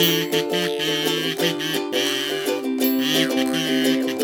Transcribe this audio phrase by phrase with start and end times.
[0.00, 0.34] Thank
[4.10, 4.19] you.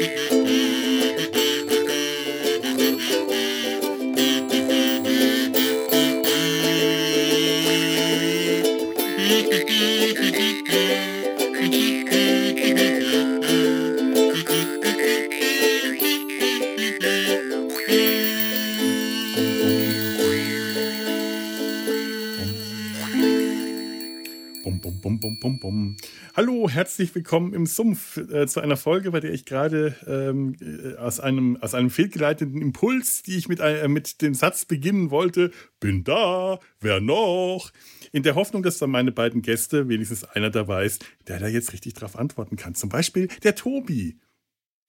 [26.68, 31.20] Herzlich willkommen im Sumpf äh, zu einer Folge, bei der ich gerade ähm, äh, aus,
[31.20, 36.04] einem, aus einem fehlgeleiteten Impuls, die ich mit, äh, mit dem Satz beginnen wollte, bin
[36.04, 37.72] da, wer noch?
[38.12, 41.72] In der Hoffnung, dass dann meine beiden Gäste, wenigstens einer da weiß, der da jetzt
[41.72, 42.74] richtig drauf antworten kann.
[42.74, 44.18] Zum Beispiel der Tobi.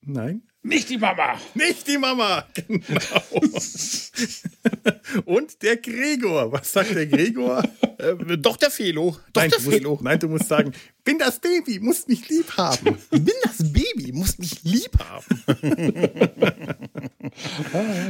[0.08, 0.42] Nein?
[0.64, 1.40] Nicht die Mama.
[1.54, 2.46] Nicht die Mama.
[2.68, 3.24] Genau.
[5.26, 6.52] Und der Gregor.
[6.52, 7.64] Was sagt der Gregor?
[7.98, 9.18] Äh, doch der Felo.
[9.32, 9.92] Doch nein, der Felo.
[9.92, 12.98] Musst, nein, du musst sagen, bin das Baby, musst mich lieb haben.
[13.12, 15.26] bin das Baby, musst mich lieb haben.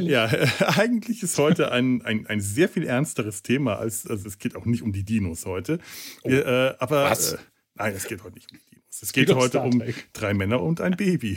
[0.00, 4.38] ja, äh, eigentlich ist heute ein, ein, ein sehr viel ernsteres Thema als, also es
[4.38, 5.78] geht auch nicht um die Dinos heute.
[6.22, 7.34] Oh, äh, aber was?
[7.34, 7.38] Äh,
[7.74, 10.96] nein, es geht heute nicht um die es geht heute um drei Männer und ein
[10.96, 11.36] Baby.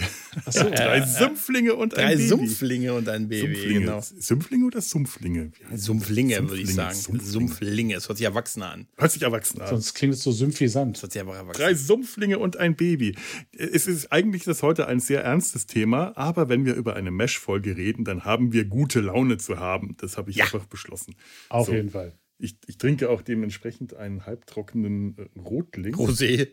[0.49, 2.27] So, drei äh, Sümpflinge und ein drei Baby.
[2.29, 3.55] Drei Sumpflinge und ein Baby.
[3.55, 4.01] Sumpflinge, genau.
[4.01, 5.51] Sumpflinge oder Sumpflinge?
[5.75, 6.95] Sumpflinge, würde ich sagen.
[6.95, 7.31] Sumpflinge.
[7.31, 7.95] Sumpflinge.
[7.95, 8.87] Es hört sich erwachsen an.
[8.97, 9.67] Hört sich erwachsen an.
[9.67, 10.97] Sonst klingt es so symphysant.
[10.97, 13.15] Es hört sich aber erwachsen Drei Sumpflinge und ein Baby.
[13.55, 17.77] Es ist eigentlich das heute ein sehr ernstes Thema, aber wenn wir über eine Mesh-Folge
[17.77, 19.95] reden, dann haben wir gute Laune zu haben.
[19.99, 20.45] Das habe ich ja.
[20.45, 21.15] einfach beschlossen.
[21.49, 21.73] Auf so.
[21.73, 22.13] jeden Fall.
[22.43, 25.93] Ich, ich, trinke auch dementsprechend einen halbtrockenen äh, Rotling.
[25.93, 26.49] Rosé.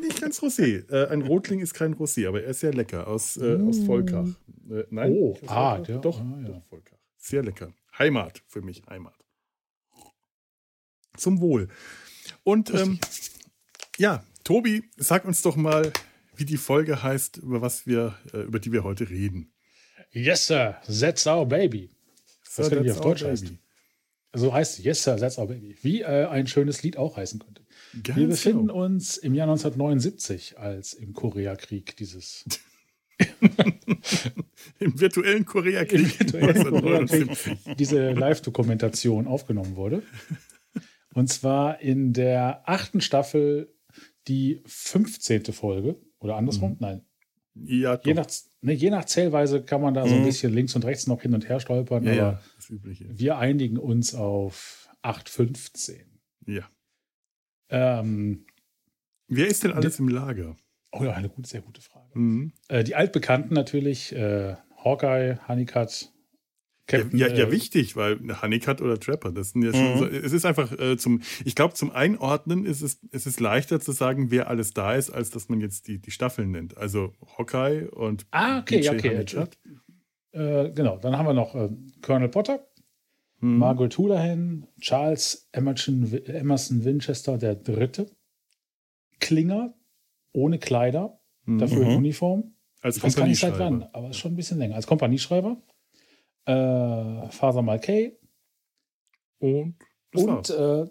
[0.00, 0.88] Nicht ganz Rosé.
[0.90, 3.86] Äh, ein Rotling ist kein Rosé, aber er ist sehr lecker aus, äh, aus mm.
[3.86, 4.28] Volkach.
[4.70, 6.48] Äh, nein, oh, ah, der, doch, ah, ja.
[6.48, 6.98] doch, Volkach.
[7.16, 7.72] Sehr lecker.
[7.98, 9.14] Heimat für mich, Heimat.
[11.16, 11.68] Zum Wohl.
[12.44, 13.00] Und ähm,
[13.98, 15.92] ja, Tobi, sag uns doch mal,
[16.36, 19.52] wie die Folge heißt, über was wir, äh, über die wir heute reden.
[20.12, 20.80] Yes, sir.
[20.86, 21.90] That's our baby.
[22.56, 23.30] Was können wir auf Deutsch baby.
[23.32, 23.63] heißt.
[24.34, 25.76] So heißt Yes, Sir, That's Our Baby.
[25.82, 27.62] Wie äh, ein schönes Lied auch heißen könnte.
[28.02, 28.84] Ganz wir befinden genau.
[28.84, 32.44] uns im Jahr 1979, als im Koreakrieg dieses.
[34.80, 36.20] Im virtuellen Koreakrieg.
[36.20, 40.02] Im virtuellen Koreakrieg diese Live-Dokumentation aufgenommen wurde.
[41.14, 43.72] Und zwar in der achten Staffel
[44.26, 45.44] die 15.
[45.52, 45.96] Folge.
[46.18, 46.72] Oder andersrum?
[46.72, 46.76] Mhm.
[46.80, 47.02] Nein.
[47.54, 48.26] Ja, je nach,
[48.64, 50.08] ne, je nach Zählweise kann man da mhm.
[50.08, 50.26] so ein mhm.
[50.26, 52.04] bisschen links und rechts noch hin und her stolpern.
[52.04, 53.06] Ja, aber ja, das Übliche.
[53.10, 56.00] wir einigen uns auf 8,15.
[56.46, 56.68] Ja.
[57.68, 58.46] Ähm,
[59.28, 60.56] Wer ist denn alles im Lager?
[60.92, 62.18] Oh ja, eine gute, sehr gute Frage.
[62.18, 62.52] Mhm.
[62.68, 66.12] Äh, die Altbekannten natürlich, äh, Hawkeye, Honeycutt,
[66.86, 69.98] Captain, ja, ja, ja, äh, wichtig, weil Honeycutt oder Trapper, das sind ja schon mhm.
[69.98, 73.80] so, es ist einfach äh, zum, ich glaube, zum Einordnen ist es, es ist leichter
[73.80, 76.76] zu sagen, wer alles da ist, als dass man jetzt die, die Staffeln nennt.
[76.76, 79.10] Also Hawkeye und Ah, okay, DJ okay.
[79.10, 79.58] Honeycutt.
[80.32, 81.70] Äh, genau, dann haben wir noch äh,
[82.02, 82.66] Colonel Potter,
[83.40, 83.56] mhm.
[83.56, 88.10] Margaret Houlihan, Charles Emerson, Emerson Winchester der Dritte,
[89.20, 89.74] Klinger
[90.32, 91.60] ohne Kleider, mhm.
[91.60, 91.96] dafür in mhm.
[91.96, 92.54] Uniform.
[92.82, 94.74] Als ich weiß gar nicht seit wann, aber schon ein bisschen länger.
[94.74, 95.56] Als Kompanieschreiber
[96.46, 98.16] äh, Father Malkay
[99.38, 99.76] und,
[100.14, 100.86] und äh,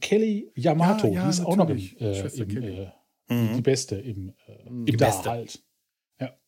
[0.00, 2.92] Kelly Yamato, ja, ja, die ist auch noch im, äh, im äh,
[3.28, 3.56] mhm.
[3.56, 5.30] die beste im, äh, im die beste.
[5.30, 5.64] halt.
[6.20, 6.38] Ja.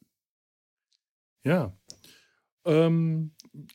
[1.44, 1.78] Ja.
[2.64, 3.32] Ähm,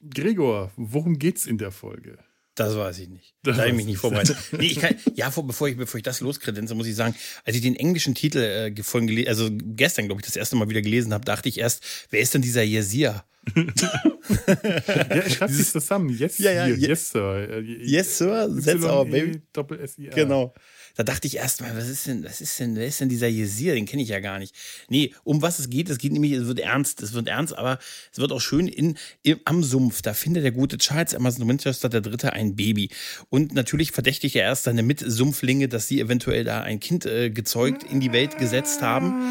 [0.10, 2.20] Gregor, worum geht's in der Folge?
[2.56, 3.34] Das weiß ich nicht.
[3.44, 4.38] Das da habe ich mich nicht vorbereitet.
[4.52, 7.56] nee, ich kann, ja, vor, bevor, ich, bevor ich das loskredenze, muss ich sagen, als
[7.56, 11.14] ich den englischen Titel äh, von also gestern, glaube ich, das erste Mal wieder gelesen
[11.14, 13.24] habe, dachte ich erst, wer ist denn dieser Yesir?
[13.56, 16.10] ja, ich schreibe sich zusammen.
[16.10, 17.62] Yes, ja, ja, yes, sir.
[17.62, 18.50] Yes, sir.
[18.64, 19.42] That's our baby.
[19.52, 20.16] Doppel S -I -R.
[20.16, 20.54] Genau.
[20.96, 23.74] Da dachte ich erstmal, was ist denn, was ist denn, wer ist denn dieser Jesir?
[23.74, 24.56] Den kenne ich ja gar nicht.
[24.90, 27.80] Nee, um was es geht, es geht nämlich, es wird ernst, es wird ernst, aber
[28.12, 30.02] es wird auch schön in, im, am Sumpf.
[30.02, 32.90] Da findet der gute Charles Emerson Winchester der Dritte ein Baby.
[33.30, 37.84] Und natürlich verdächtigt er erst seine Mitsumpflinge, dass sie eventuell da ein Kind äh, gezeugt
[37.84, 39.22] in die Welt gesetzt haben.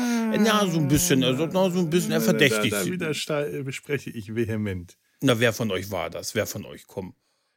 [0.45, 4.11] Ja, so ein bisschen, also na, so ein bisschen, er verdächtigt da, da, da bespreche
[4.11, 4.97] ich vehement.
[5.21, 6.35] Na, wer von euch war das?
[6.35, 6.87] Wer von euch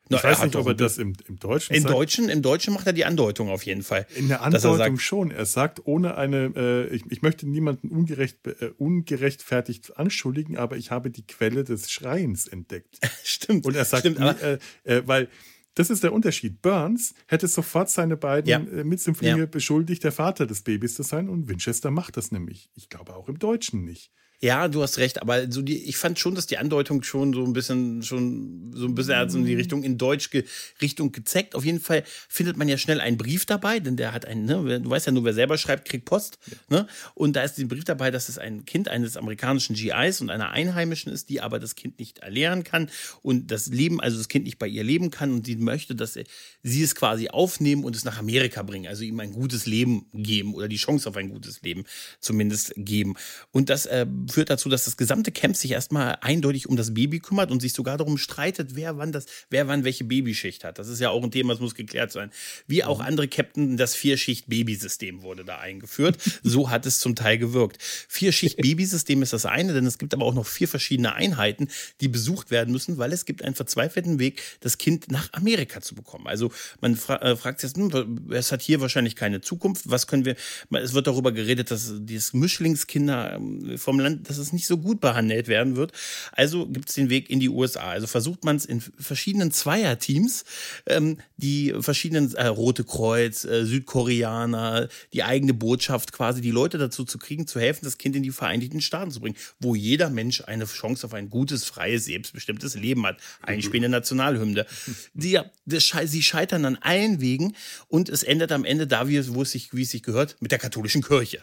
[0.10, 1.94] Na, ich weiß nicht, ob er das im, im Deutschen Im sagt.
[1.94, 4.06] Deutschen, Im Deutschen macht er die Andeutung auf jeden Fall.
[4.16, 5.32] In der Andeutung er sagt, schon.
[5.32, 10.92] Er sagt, ohne eine, äh, ich, ich möchte niemanden ungerecht, äh, ungerechtfertigt anschuldigen, aber ich
[10.92, 13.00] habe die Quelle des Schreins entdeckt.
[13.24, 13.66] stimmt.
[13.66, 15.30] Und er sagt, stimmt, äh, äh, weil
[15.76, 16.62] das ist der Unterschied.
[16.62, 18.60] Burns hätte sofort seine beiden ja.
[18.60, 19.46] Äh, Mitsymphonie ja.
[19.46, 22.70] beschuldigt, der Vater des Babys zu sein und Winchester macht das nämlich.
[22.76, 24.12] Ich glaube auch im Deutschen nicht.
[24.44, 27.46] Ja, du hast recht, aber so die, ich fand schon, dass die Andeutung schon so
[27.46, 30.44] ein bisschen, schon so ein bisschen so in die Richtung in Deutsch ge,
[30.82, 31.56] Richtung gezeigt.
[31.56, 34.82] Auf jeden Fall findet man ja schnell einen Brief dabei, denn der hat einen, ne,
[34.82, 36.40] du weißt ja nur, wer selber schreibt, kriegt Post.
[36.68, 36.88] Ne?
[37.14, 40.50] Und da ist ein Brief dabei, dass es ein Kind eines amerikanischen GIs und einer
[40.50, 42.90] Einheimischen ist, die aber das Kind nicht erlernen kann
[43.22, 46.20] und das Leben, also das Kind nicht bei ihr leben kann und sie möchte, dass
[46.64, 50.54] sie es quasi aufnehmen und es nach Amerika bringen, also ihm ein gutes Leben geben
[50.54, 51.86] oder die Chance auf ein gutes Leben
[52.20, 53.16] zumindest geben.
[53.54, 57.20] Und das äh, führt dazu, dass das gesamte Camp sich erstmal eindeutig um das Baby
[57.20, 60.80] kümmert und sich sogar darum streitet, wer wann das, wer wann welche Babyschicht hat.
[60.80, 62.32] Das ist ja auch ein Thema, das muss geklärt sein.
[62.68, 63.06] Wie auch mhm.
[63.06, 66.18] andere Captain, das Vierschicht-Babysystem wurde da eingeführt.
[66.42, 67.78] So hat es zum Teil gewirkt.
[68.08, 71.68] Vierschicht-Babysystem ist das eine, denn es gibt aber auch noch vier verschiedene Einheiten,
[72.02, 75.96] die besucht werden müssen, weil es gibt einen verzweifelten Weg, das Kind nach Amerika zu
[75.96, 76.28] bekommen.
[76.28, 76.52] Also
[76.82, 79.90] man fra äh, fragt sich jetzt, hm, es hat hier wahrscheinlich keine Zukunft.
[79.90, 80.36] Was können wir,
[80.72, 85.02] es wird darüber geredet, dass dieses Mischlingskinder ähm, vom Land, dass es nicht so gut
[85.02, 85.92] behandelt werden wird.
[86.32, 87.90] Also gibt es den Weg in die USA.
[87.90, 90.46] Also versucht man es in verschiedenen Zweierteams,
[90.86, 97.06] ähm, die verschiedenen äh, Rote Kreuz, äh, Südkoreaner, die eigene Botschaft quasi, die Leute dazu
[97.06, 100.42] zu kriegen, zu helfen, das Kind in die Vereinigten Staaten zu bringen, wo jeder Mensch
[100.42, 103.18] eine Chance auf ein gutes, freies, selbstbestimmtes Leben hat.
[103.42, 104.66] Einspielende Nationalhymne.
[105.14, 107.56] Die, das, sie scheitern an allen Wegen
[107.88, 110.52] und es endet am Ende da, wie, wo es sich, wie es sich gehört, mit
[110.52, 111.40] der katholischen Kirche.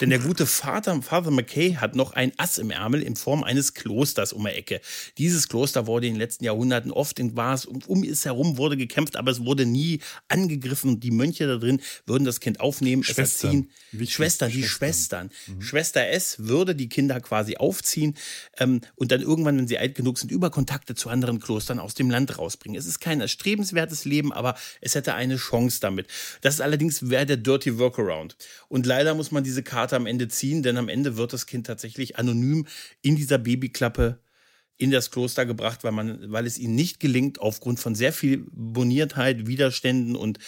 [0.00, 3.74] Denn der gute Vater, Father McKay, hat noch ein Ass im Ärmel in Form eines
[3.74, 4.80] Klosters um die Ecke.
[5.18, 8.76] Dieses Kloster wurde in den letzten Jahrhunderten oft in Gwas und um es herum wurde
[8.76, 11.00] gekämpft, aber es wurde nie angegriffen.
[11.00, 13.24] Die Mönche da drin würden das Kind aufnehmen, Schwestern.
[13.24, 13.70] es erziehen.
[14.08, 15.30] Schwestern, die Schwestern.
[15.46, 15.62] Mhm.
[15.62, 18.14] Schwester S würde die Kinder quasi aufziehen
[18.58, 21.94] ähm, und dann irgendwann, wenn sie alt genug sind, über Kontakte zu anderen Klostern aus
[21.94, 22.78] dem Land rausbringen.
[22.78, 26.06] Es ist kein erstrebenswertes Leben, aber es hätte eine Chance damit.
[26.40, 28.36] Das ist allerdings wäre der Dirty Workaround.
[28.68, 31.66] Und leider muss man diese Karte am Ende ziehen, denn am Ende wird das Kind
[31.66, 32.66] tatsächlich anonym
[33.02, 34.20] in dieser Babyklappe
[34.76, 38.46] in das Kloster gebracht, weil, man, weil es ihnen nicht gelingt, aufgrund von sehr viel
[38.50, 40.38] Boniertheit, Widerständen und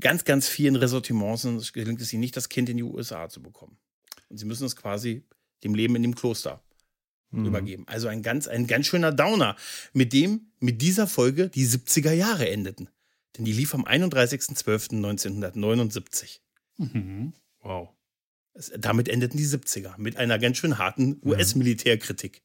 [0.00, 3.76] ganz, ganz vielen Ressortiments gelingt es ihnen nicht, das Kind in die USA zu bekommen.
[4.30, 5.22] Und sie müssen es quasi
[5.62, 6.62] dem Leben in dem Kloster
[7.30, 7.44] mhm.
[7.46, 7.84] übergeben.
[7.86, 9.56] Also ein ganz, ein ganz schöner Downer,
[9.92, 12.88] mit dem mit dieser Folge die 70er Jahre endeten.
[13.36, 16.38] Denn die lief am 31.12.1979.
[16.78, 17.34] Mhm.
[17.60, 17.90] Wow.
[18.78, 22.42] Damit endeten die 70er mit einer ganz schön harten US-Militärkritik.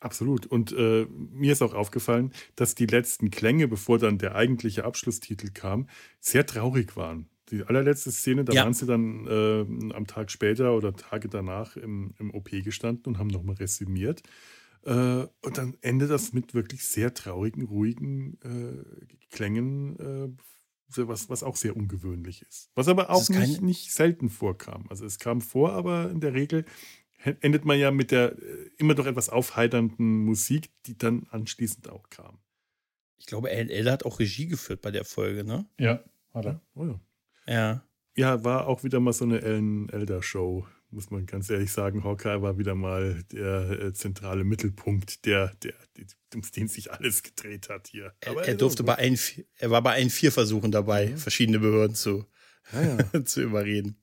[0.00, 0.46] Absolut.
[0.46, 5.50] Und äh, mir ist auch aufgefallen, dass die letzten Klänge, bevor dann der eigentliche Abschlusstitel
[5.54, 5.88] kam,
[6.20, 7.28] sehr traurig waren.
[7.50, 8.64] Die allerletzte Szene, da ja.
[8.64, 13.18] waren sie dann äh, am Tag später oder Tage danach im, im OP gestanden und
[13.18, 14.22] haben nochmal resümiert.
[14.84, 20.28] Äh, und dann endet das mit wirklich sehr traurigen, ruhigen äh, Klängen, äh,
[20.96, 22.70] was, was auch sehr ungewöhnlich ist.
[22.74, 24.86] Was aber auch nicht, nicht selten vorkam.
[24.88, 26.64] Also es kam vor, aber in der Regel
[27.40, 32.10] endet man ja mit der äh, immer doch etwas aufheiternden Musik, die dann anschließend auch
[32.10, 32.38] kam.
[33.16, 35.66] Ich glaube, LL hat auch Regie geführt bei der Folge, ne?
[35.78, 36.60] Ja, hat er.
[36.74, 37.00] Oh ja.
[37.46, 37.84] Ja.
[38.16, 42.04] Ja, war auch wieder mal so eine Ellen Elder Show, muss man ganz ehrlich sagen.
[42.04, 45.74] Hawkeye war wieder mal der äh, zentrale Mittelpunkt, der, der,
[46.34, 48.14] um den sich alles gedreht hat hier.
[48.26, 49.18] Aber er, durfte bei ein,
[49.58, 51.16] er war bei allen vier Versuchen dabei, ja.
[51.16, 52.26] verschiedene Behörden zu,
[52.72, 53.24] ja, ja.
[53.24, 53.96] zu überreden.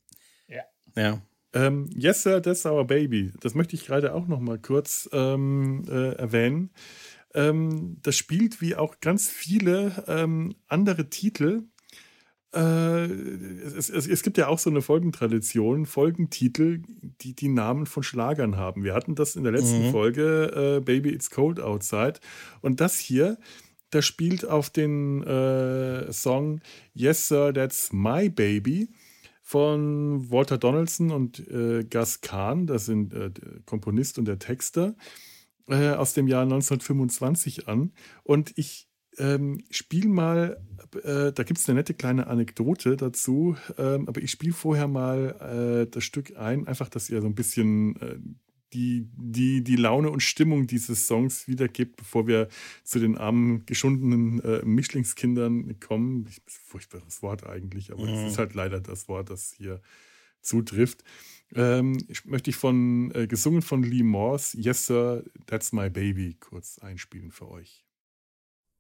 [0.48, 0.64] Ja.
[0.96, 1.22] Ja.
[1.54, 3.32] Ähm, yes, Sir, That's Our Baby.
[3.42, 6.72] Das möchte ich gerade auch noch mal kurz ähm, äh, erwähnen.
[7.34, 11.64] Ähm, das spielt wie auch ganz viele ähm, andere Titel.
[12.54, 16.82] Äh, es, es, es, gibt ja auch so eine Folgentradition, Folgentitel,
[17.22, 18.84] die die Namen von Schlagern haben.
[18.84, 19.92] Wir hatten das in der letzten mhm.
[19.92, 22.16] Folge, äh, Baby It's Cold Outside.
[22.60, 23.38] Und das hier,
[23.90, 26.60] das spielt auf den äh, Song
[26.94, 28.90] Yes, Sir, That's My Baby
[29.42, 33.32] von Walter Donaldson und äh, Gus Kahn, das sind äh,
[33.66, 34.96] Komponist und der Texter,
[35.68, 37.94] aus dem Jahr 1925 an.
[38.24, 40.62] Und ich ähm, spiele mal,
[41.04, 45.84] äh, da gibt es eine nette kleine Anekdote dazu, ähm, aber ich spiele vorher mal
[45.86, 48.18] äh, das Stück ein, einfach, dass ihr so ein bisschen äh,
[48.74, 52.48] die, die, die Laune und Stimmung dieses Songs wiedergibt, bevor wir
[52.84, 56.26] zu den armen, geschundenen äh, Mischlingskindern kommen.
[56.30, 58.28] Ich, furchtbares Wort eigentlich, aber es mhm.
[58.28, 59.82] ist halt leider das Wort, das hier
[60.42, 61.04] zutrifft.
[61.54, 66.38] Ähm, ich, möchte ich von, äh, gesungen von Lee Morse, Yes Sir, That's My Baby,
[66.40, 67.84] kurz einspielen für euch.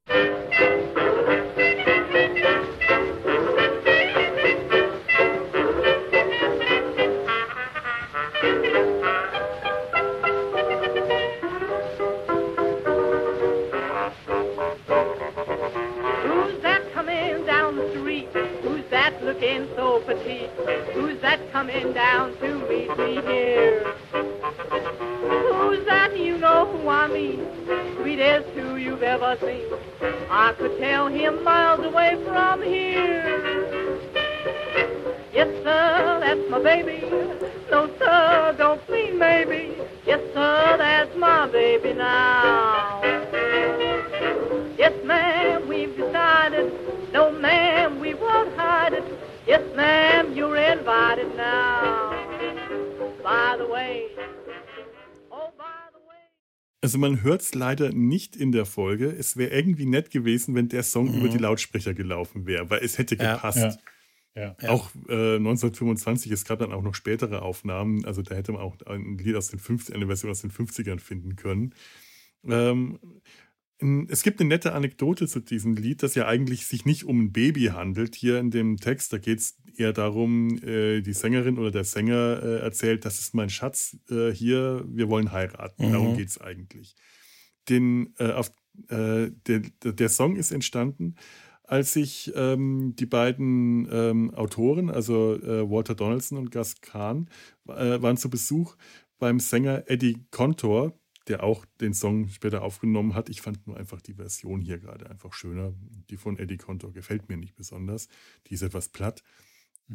[0.07, 0.40] thank you.
[21.21, 23.83] That coming down to meet me here?
[24.11, 26.17] Who's that?
[26.17, 27.39] You know who why me?
[27.97, 29.65] Sweetest who you've ever seen.
[30.29, 33.99] I could tell him miles away from here.
[35.33, 37.01] Yes, sir, that's my baby.
[37.69, 39.75] No, sir, don't mean maybe.
[40.05, 43.01] Yes, sir, that's my baby now.
[44.77, 46.73] Yes, ma'am, we've decided.
[47.13, 49.10] No, ma'am, we won't hide it.
[56.83, 59.05] Also man hört es leider nicht in der Folge.
[59.11, 61.19] Es wäre irgendwie nett gewesen, wenn der Song Mhm.
[61.19, 63.57] über die Lautsprecher gelaufen wäre, weil es hätte gepasst.
[63.57, 63.77] Ja.
[64.33, 64.55] Ja.
[64.61, 64.69] Ja.
[64.69, 68.77] Auch äh, 1925, es gab dann auch noch spätere Aufnahmen, also da hätte man auch
[68.85, 71.75] ein Lied aus den 50, eine Version aus den 50ern finden können.
[72.47, 72.97] Ähm,
[74.09, 77.31] es gibt eine nette Anekdote zu diesem Lied, das ja eigentlich sich nicht um ein
[77.31, 78.15] Baby handelt.
[78.15, 82.41] Hier in dem Text, da geht es eher darum, äh, die Sängerin oder der Sänger
[82.43, 85.87] äh, erzählt, das ist mein Schatz, äh, hier, wir wollen heiraten.
[85.87, 85.91] Mhm.
[85.93, 86.95] Darum geht es eigentlich.
[87.69, 88.51] Den, auf,
[88.89, 89.61] der, der
[89.93, 91.15] der Song ist entstanden,
[91.63, 97.29] als sich ähm, die beiden ähm, Autoren, also äh, Walter Donaldson und Gus Kahn,
[97.67, 98.75] äh, waren zu Besuch
[99.19, 103.29] beim Sänger Eddie Contor, der auch den Song später aufgenommen hat.
[103.29, 105.73] Ich fand nur einfach die Version hier gerade einfach schöner.
[106.09, 108.07] Die von Eddie Contor gefällt mir nicht besonders.
[108.47, 109.23] Die ist etwas platt.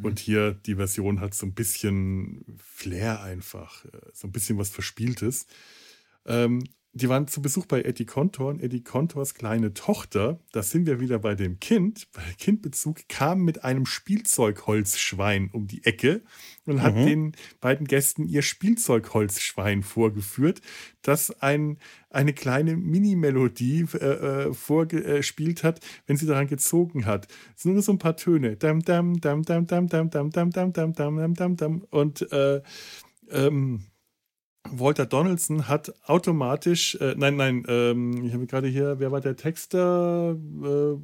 [0.03, 4.69] Und hier die Version hat so ein bisschen Flair einfach, äh, so ein bisschen was
[4.69, 5.47] Verspieltes.
[6.25, 6.63] Ähm,
[6.93, 10.99] die waren zu Besuch bei Eddie Contor und Eddie Contors kleine Tochter, da sind wir
[10.99, 16.23] wieder bei dem Kind, bei Kindbezug, kam mit einem Spielzeugholzschwein um die Ecke
[16.65, 20.61] und hat den beiden Gästen ihr Spielzeugholzschwein vorgeführt,
[21.01, 21.77] das ein,
[22.09, 27.27] eine kleine Mini-Melodie äh, äh, vorgespielt hat, wenn sie daran gezogen hat.
[27.55, 28.57] Es sind nur so ein paar Töne.
[28.57, 31.81] Dam, dam, dam, dam, dam, dam, dam, dam, dam, dam, dam, dam, dam, dam.
[31.89, 32.61] Und äh,
[33.29, 33.85] ähm,
[34.71, 39.35] Walter Donaldson hat automatisch, äh, nein, nein, ähm, ich habe gerade hier, wer war der
[39.35, 40.35] Texter?
[40.35, 40.97] Äh,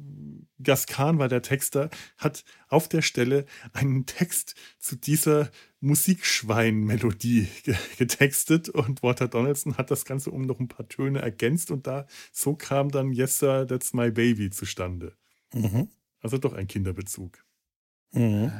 [0.62, 8.68] Gaskan war der Texter, hat auf der Stelle einen Text zu dieser Musikschwein-Melodie ge getextet
[8.68, 12.54] und Walter Donaldson hat das Ganze um noch ein paar Töne ergänzt und da so
[12.54, 15.16] kam dann Yes Sir, That's My Baby zustande.
[15.52, 15.88] Mhm.
[16.20, 17.44] Also doch ein Kinderbezug.
[18.12, 18.50] Mhm.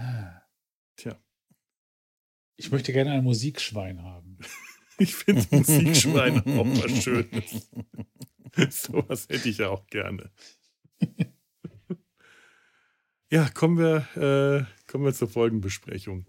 [0.96, 1.16] Tja,
[2.56, 4.38] Ich möchte gerne ein Musikschwein haben.
[4.98, 7.70] ich finde Musikschwein auch was Schönes.
[8.70, 10.30] Sowas hätte ich ja auch gerne.
[13.30, 16.26] Ja, kommen wir, äh, kommen wir zur Folgenbesprechung.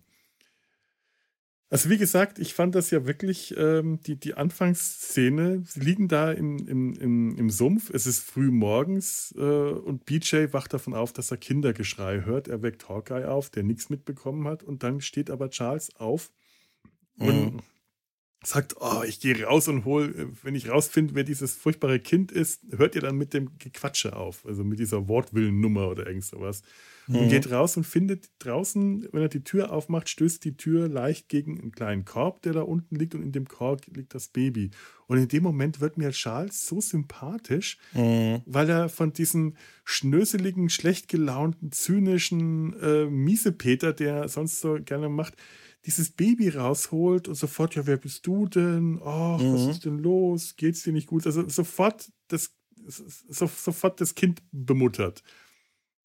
[1.69, 6.31] Also wie gesagt, ich fand das ja wirklich, ähm, die, die Anfangsszene, sie liegen da
[6.31, 11.11] im, im, im, im Sumpf, es ist früh morgens äh, und BJ wacht davon auf,
[11.11, 12.47] dass er Kindergeschrei hört.
[12.47, 16.31] Er weckt Hawkeye auf, der nichts mitbekommen hat und dann steht aber Charles auf
[17.17, 17.59] und Mhm.
[18.45, 22.61] Sagt, oh, ich gehe raus und hol, wenn ich rausfinde, wer dieses furchtbare Kind ist,
[22.77, 26.61] hört ihr dann mit dem Gequatsche auf, also mit dieser Wortwillennummer oder irgend sowas.
[27.07, 27.29] Und Mhm.
[27.29, 31.59] geht raus und findet draußen, wenn er die Tür aufmacht, stößt die Tür leicht gegen
[31.61, 34.71] einen kleinen Korb, der da unten liegt und in dem Korb liegt das Baby.
[35.05, 38.41] Und in dem Moment wird mir Charles so sympathisch, Mhm.
[38.47, 45.07] weil er von diesem schnöseligen, schlecht gelaunten, zynischen äh, Miesepeter, der er sonst so gerne
[45.09, 45.35] macht,
[45.85, 48.99] dieses Baby rausholt und sofort, ja, wer bist du denn?
[49.01, 49.53] Oh, Mhm.
[49.53, 50.55] was ist denn los?
[50.55, 51.25] Geht's dir nicht gut?
[51.25, 52.51] Also sofort das,
[52.87, 55.21] so, sofort das Kind bemuttert.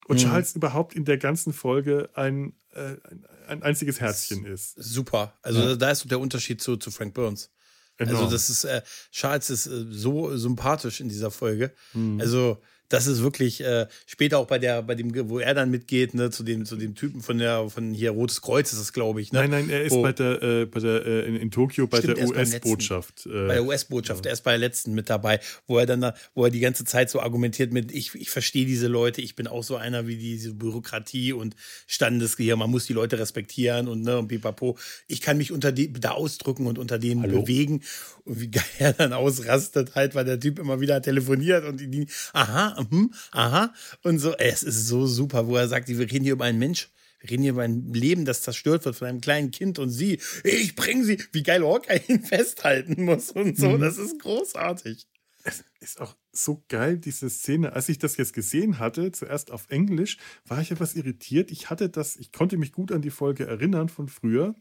[0.06, 0.22] Und Mhm.
[0.24, 4.74] Charles überhaupt in der ganzen Folge ein, äh, ein, ein einziges Herzchen ist.
[4.76, 5.38] Super.
[5.42, 5.76] Also Ja.
[5.76, 7.50] da ist der Unterschied zu, zu Frank Burns.
[7.96, 8.16] Enorm.
[8.16, 8.82] Also das ist, äh,
[9.12, 11.72] Charles ist äh, so sympathisch in dieser Folge.
[11.92, 12.20] Mhm.
[12.20, 12.60] Also
[12.90, 16.28] das ist wirklich äh, später auch bei der, bei dem, wo er dann mitgeht, ne,
[16.30, 19.32] zu dem, zu dem Typen von der, von hier Rotes Kreuz ist es, glaube ich,
[19.32, 19.38] ne?
[19.40, 21.98] Nein, nein, er ist Wo- bei der, äh, bei der äh, in, in Tokio bei
[21.98, 22.28] Stimmt, der er.
[22.30, 23.22] US-Botschaft.
[23.24, 26.14] bei Äh, der US-Botschaft, er ist bei der letzten mit dabei, wo er dann, da-
[26.34, 29.46] wo er die ganze Zeit so argumentiert mit, ich, ich verstehe diese Leute, ich bin
[29.46, 31.54] auch so einer wie diese Bürokratie und
[31.86, 34.76] Standesgehirn, man muss die Leute respektieren und ne, und pipapo.
[35.06, 37.42] Ich kann mich unter die, da ausdrücken und unter denen Hallo?
[37.42, 37.82] bewegen.
[38.24, 42.06] Und wie geil er dann ausrastet halt, weil der Typ immer wieder telefoniert und die
[42.32, 43.72] aha, mhm, aha.
[44.02, 46.58] Und so, ey, es ist so super, wo er sagt, wir reden hier über einen
[46.58, 46.90] Mensch.
[47.20, 50.20] Wir reden hier über ein Leben, das zerstört wird von einem kleinen Kind und sie,
[50.42, 53.70] ich bringe sie, wie geil Hawkeye ihn festhalten muss und so.
[53.70, 53.80] Mhm.
[53.80, 55.06] Das ist großartig.
[55.44, 57.72] es ist auch so geil, diese Szene.
[57.74, 61.50] Als ich das jetzt gesehen hatte, zuerst auf Englisch, war ich etwas irritiert.
[61.50, 64.54] Ich hatte das, ich konnte mich gut an die Folge erinnern von früher,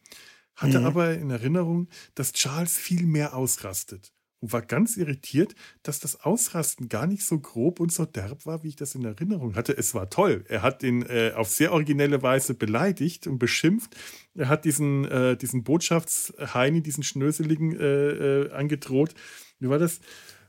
[0.56, 0.86] hatte Mhm.
[0.86, 4.12] aber in Erinnerung, dass Charles viel mehr ausrastet.
[4.42, 5.54] Und war ganz irritiert,
[5.84, 9.04] dass das Ausrasten gar nicht so grob und so derb war, wie ich das in
[9.04, 9.78] Erinnerung hatte.
[9.78, 10.46] Es war toll.
[10.48, 13.96] Er hat ihn äh, auf sehr originelle Weise beleidigt und beschimpft.
[14.36, 19.14] Er hat diesen, äh, diesen Botschaftsheini, diesen Schnöseligen äh, äh, angedroht,
[19.60, 20.00] wie war das?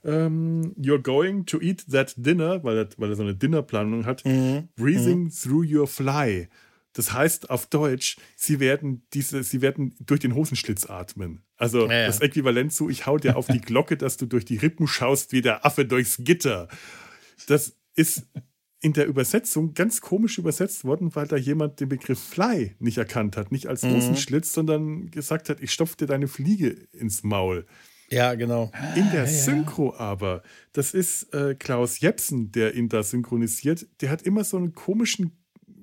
[0.03, 4.25] Ähm, you're going to eat that dinner, weil er, weil er so eine Dinnerplanung hat.
[4.25, 4.69] Mhm.
[4.77, 6.49] Breathing through your fly.
[6.93, 11.43] Das heißt auf Deutsch, sie werden diese, sie werden durch den Hosenschlitz atmen.
[11.57, 12.07] Also Ja, ja.
[12.07, 15.33] das Äquivalent zu, ich hau dir auf die Glocke, dass du durch die Rippen schaust
[15.33, 16.69] wie der Affe durchs Gitter.
[17.47, 18.27] Das ist
[18.83, 23.37] in der Übersetzung ganz komisch übersetzt worden, weil da jemand den Begriff Fly nicht erkannt
[23.37, 23.53] hat.
[23.53, 23.97] Nicht als Mhm.
[23.97, 27.67] Hosenschlitz, sondern gesagt hat, ich stopf dir deine Fliege ins Maul.
[28.11, 28.73] Ja, genau.
[28.97, 30.43] In der Synchro aber,
[30.73, 35.40] das ist äh, Klaus Jepsen, der ihn da synchronisiert, der hat immer so einen komischen,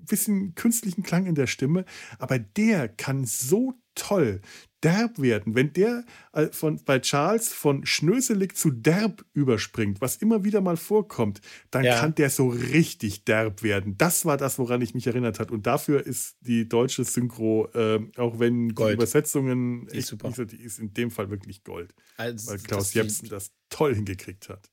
[0.08, 1.86] bisschen künstlichen Klang in der Stimme,
[2.20, 4.42] aber der kann so toll
[4.84, 5.56] derb werden.
[5.56, 10.78] Wenn der äh, von, bei Charles von schnöselig zu derb überspringt, was immer wieder mal
[10.78, 12.00] vorkommt, dann Ja.
[12.00, 13.98] kann der so richtig derb werden.
[13.98, 15.50] Das war das, woran ich mich erinnert hat.
[15.50, 18.94] Und dafür ist die deutsche Synchro, äh, auch wenn die Gold.
[18.96, 20.28] Übersetzungen, Die ist super.
[20.28, 23.96] nicht so- die ist in dem Fall wirklich Gold Also, weil Klaus Jepsen das toll
[23.96, 24.70] hingekriegt hat.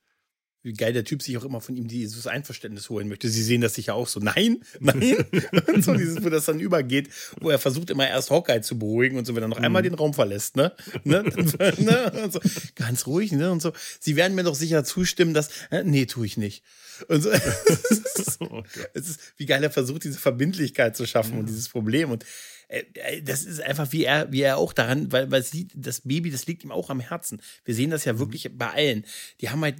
[0.64, 3.28] Wie geil der Typ sich auch immer von ihm dieses Einverständnis holen möchte.
[3.28, 4.18] Sie sehen das sicher auch so.
[4.18, 5.16] Nein, nein.
[5.72, 9.18] und so dieses, wo das dann übergeht, wo er versucht immer erst Hawkeye zu beruhigen
[9.18, 10.72] und so, wenn er noch einmal den Raum verlässt, ne?
[11.04, 11.22] ne?
[11.78, 12.30] ne?
[12.32, 12.40] So,
[12.74, 13.52] ganz ruhig, ne?
[13.52, 13.72] Und so.
[14.00, 16.64] Sie werden mir doch sicher zustimmen, dass, äh, nee, tue ich nicht.
[17.08, 17.30] Und so.
[18.40, 18.90] Oh Gott.
[18.94, 22.10] Es ist, wie geil er versucht, diese Verbindlichkeit zu schaffen und dieses Problem.
[22.10, 22.24] Und
[23.22, 26.46] das ist einfach, wie er, wie er auch daran, weil, weil sie, das Baby, das
[26.46, 27.40] liegt ihm auch am Herzen.
[27.64, 29.04] Wir sehen das ja wirklich bei allen.
[29.40, 29.76] Die haben halt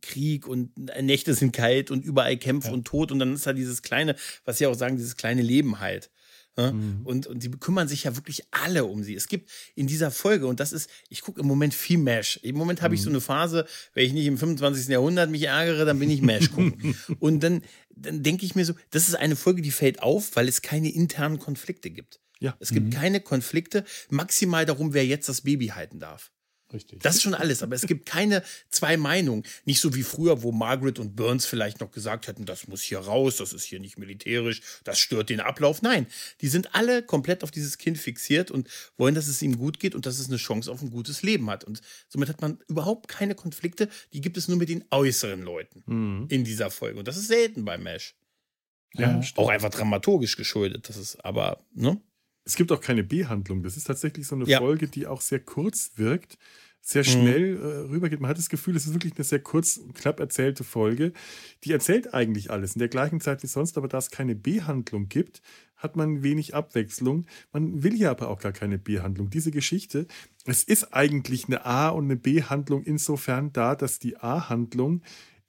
[0.00, 0.70] Krieg und
[1.00, 4.58] Nächte sind kalt und überall Kämpfe und Tod und dann ist da dieses kleine, was
[4.58, 6.10] sie auch sagen, dieses kleine Leben halt.
[6.56, 7.00] Ne?
[7.04, 9.14] Und, und die kümmern sich ja wirklich alle um sie.
[9.14, 12.38] Es gibt in dieser Folge, und das ist, ich gucke im Moment viel Mesh.
[12.42, 14.88] Im Moment habe ich so eine Phase, wenn ich nicht im 25.
[14.88, 16.94] Jahrhundert mich ärgere, dann bin ich Mesh gucken.
[17.20, 17.62] und dann,
[17.94, 20.92] dann denke ich mir so, das ist eine Folge, die fällt auf, weil es keine
[20.92, 22.20] internen Konflikte gibt.
[22.42, 22.56] Ja.
[22.58, 26.32] Es gibt keine Konflikte, maximal darum, wer jetzt das Baby halten darf.
[26.72, 27.00] Richtig.
[27.02, 29.42] Das ist schon alles, aber es gibt keine zwei Meinungen.
[29.66, 32.98] Nicht so wie früher, wo Margaret und Burns vielleicht noch gesagt hätten, das muss hier
[32.98, 35.82] raus, das ist hier nicht militärisch, das stört den Ablauf.
[35.82, 36.06] Nein,
[36.40, 39.94] die sind alle komplett auf dieses Kind fixiert und wollen, dass es ihm gut geht
[39.94, 41.62] und dass es eine Chance auf ein gutes Leben hat.
[41.62, 46.26] Und somit hat man überhaupt keine Konflikte, die gibt es nur mit den äußeren Leuten
[46.30, 46.98] in dieser Folge.
[46.98, 48.14] Und das ist selten bei Mesh.
[48.94, 50.88] ja, Auch einfach dramaturgisch geschuldet.
[50.88, 52.00] Das ist aber, ne?
[52.44, 53.62] Es gibt auch keine B-Handlung.
[53.62, 54.58] Das ist tatsächlich so eine Ja.
[54.58, 56.38] Folge, die auch sehr kurz wirkt,
[56.80, 57.06] sehr Mhm.
[57.06, 58.20] schnell äh, rübergeht.
[58.20, 61.12] Man hat das Gefühl, es ist wirklich eine sehr kurz knapp erzählte Folge.
[61.62, 65.08] Die erzählt eigentlich alles in der gleichen Zeit wie sonst, aber da es keine B-Handlung
[65.08, 65.42] gibt,
[65.76, 67.26] hat man wenig Abwechslung.
[67.52, 69.30] Man will ja aber auch gar keine B-Handlung.
[69.30, 70.06] Diese Geschichte,
[70.44, 75.02] es ist eigentlich eine A- und eine B-Handlung insofern da, dass die A-Handlung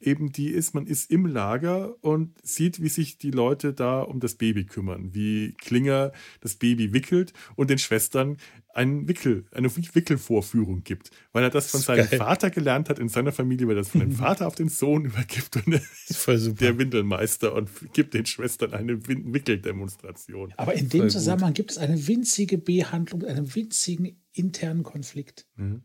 [0.05, 4.19] eben die ist, man ist im Lager und sieht, wie sich die Leute da um
[4.19, 6.11] das Baby kümmern, wie Klinger
[6.41, 8.37] das Baby wickelt und den Schwestern
[8.73, 12.17] einen Wickel, eine Wickelvorführung gibt, weil er das von Das seinem geil.
[12.17, 15.05] Vater gelernt hat in seiner Familie, weil er das von dem Vater auf den Sohn
[15.05, 16.57] übergibt und er ist Voll super.
[16.57, 20.53] der Windelmeister und gibt den Schwestern eine Wickeldemonstration.
[20.57, 21.09] Aber in dem.
[21.09, 25.45] Zusammenhang gibt es eine winzige Behandlung, einen winzigen internen Konflikt.
[25.55, 25.83] Mhm.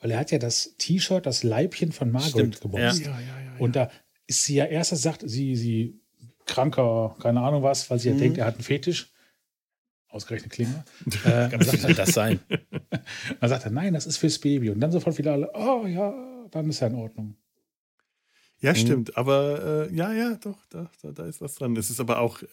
[0.00, 2.74] Weil er hat ja das T-Shirt, das Leibchen von Margaret Stimmt.
[2.74, 3.41] Ja, ja, ja.
[3.58, 3.90] Und da
[4.26, 6.00] ist sie ja erst sagt, sie, sie
[6.46, 8.18] kranker, keine Ahnung was, weil sie ja Mhm.
[8.20, 9.12] denkt, er hat einen Fetisch.
[10.08, 10.84] Ausgerechnet Klinger.
[11.24, 12.40] äh, dann, sagt soll er, das sein?
[13.40, 14.70] dann sagt er, nein, das ist fürs Baby.
[14.70, 16.12] Und dann sofort wieder alle, oh ja,
[16.50, 17.36] dann ist er in Ordnung.
[18.60, 19.16] Ja, stimmt.
[19.16, 21.74] Aber äh, ja, ja, doch, da, da, da ist was dran.
[21.76, 22.46] Es ist aber auch, äh,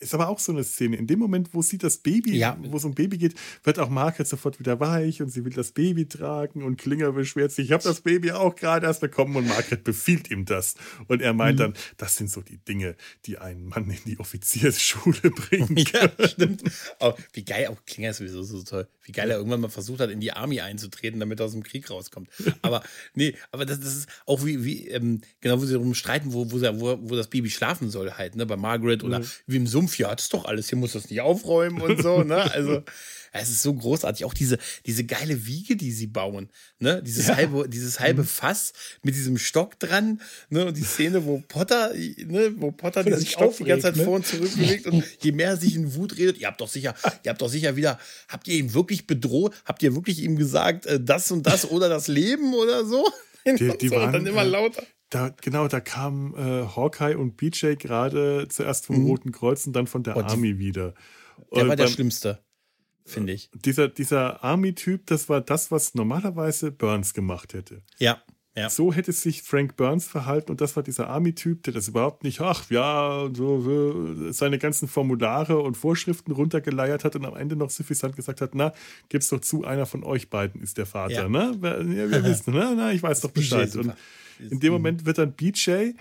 [0.00, 0.96] ist aber auch so eine Szene.
[0.96, 2.58] In dem Moment, wo sie das Baby, Ja.
[2.62, 3.34] wo es um Baby geht,
[3.64, 7.52] wird auch Margaret sofort wieder weich und sie will das Baby tragen und Klinger beschwert
[7.52, 10.74] sich, ich habe das Baby auch gerade erst bekommen und Margaret befiehlt ihm das.
[11.06, 15.30] Und er meint dann, das sind so die Dinge, die einen Mann in die Offiziersschule
[15.30, 15.76] bringen.
[15.92, 16.62] Ja, stimmt.
[16.98, 18.88] Oh, wie geil, auch Klinger ist sowieso so toll.
[19.02, 21.62] Wie geil er irgendwann mal versucht hat, in die Army einzutreten, damit er aus dem
[21.62, 22.28] Krieg rauskommt.
[22.62, 22.82] Aber
[23.14, 26.50] nee, aber das, das ist auch wie, wie ähm, genau, wo sie darum streiten, wo,
[26.50, 28.46] wo, wo, wo das Baby schlafen soll, halt, ne?
[28.46, 31.20] Bei Margaret oder wie im Sumpf, ja, das ist doch alles, hier muss das nicht
[31.20, 32.50] aufräumen und so, ne?
[32.52, 32.82] Also,
[33.32, 34.24] es ist so großartig.
[34.24, 37.02] Auch diese, diese geile Wiege, die sie bauen, ne?
[37.02, 38.72] Dieses halbe, dieses halbe Fass
[39.02, 40.66] mit diesem Stock dran, ne?
[40.66, 44.04] Und die Szene, wo Potter, ne, wo Potter der sich Stock die ganze Zeit ne?
[44.04, 46.68] vor und zurück bewegt und je mehr er sich in Wut redet, ihr habt doch
[46.68, 47.98] sicher, ihr habt doch sicher wieder,
[48.28, 49.54] habt ihr ihn wirklich bedroht?
[49.64, 53.08] Habt ihr wirklich ihm gesagt, äh, das und das oder das Leben oder so?
[53.46, 54.82] Die- die so, waren, dann immer äh, lauter.
[55.10, 59.86] Da, genau, da kamen äh, Hawkeye und BJ gerade zuerst vom Roten Kreuz und dann
[59.88, 60.94] von der die- Army wieder.
[61.52, 62.38] Der Und war der beim- Schlimmste,
[63.04, 63.50] finde ich.
[63.52, 67.82] dieser, dieser Army-Typ, das war das, was normalerweise Burns gemacht hätte.
[67.98, 68.22] Ja.
[68.56, 68.68] Ja.
[68.68, 72.40] So hätte sich Frank Burns verhalten und das war dieser Army-Typ, der das überhaupt nicht,
[72.40, 78.16] ach ja, so, seine ganzen Formulare und Vorschriften runtergeleiert hat und am Ende noch suffisant
[78.16, 78.72] gesagt hat, na,
[79.08, 81.28] gib's doch zu, einer von euch beiden ist der Vater, Ja.
[81.28, 81.58] ne?
[81.62, 82.74] Ja, wir wissen, ne?
[82.76, 83.74] Na, ich weiß doch Bescheid.
[83.76, 83.94] Und
[84.50, 85.92] in dem Moment wird dann BJ,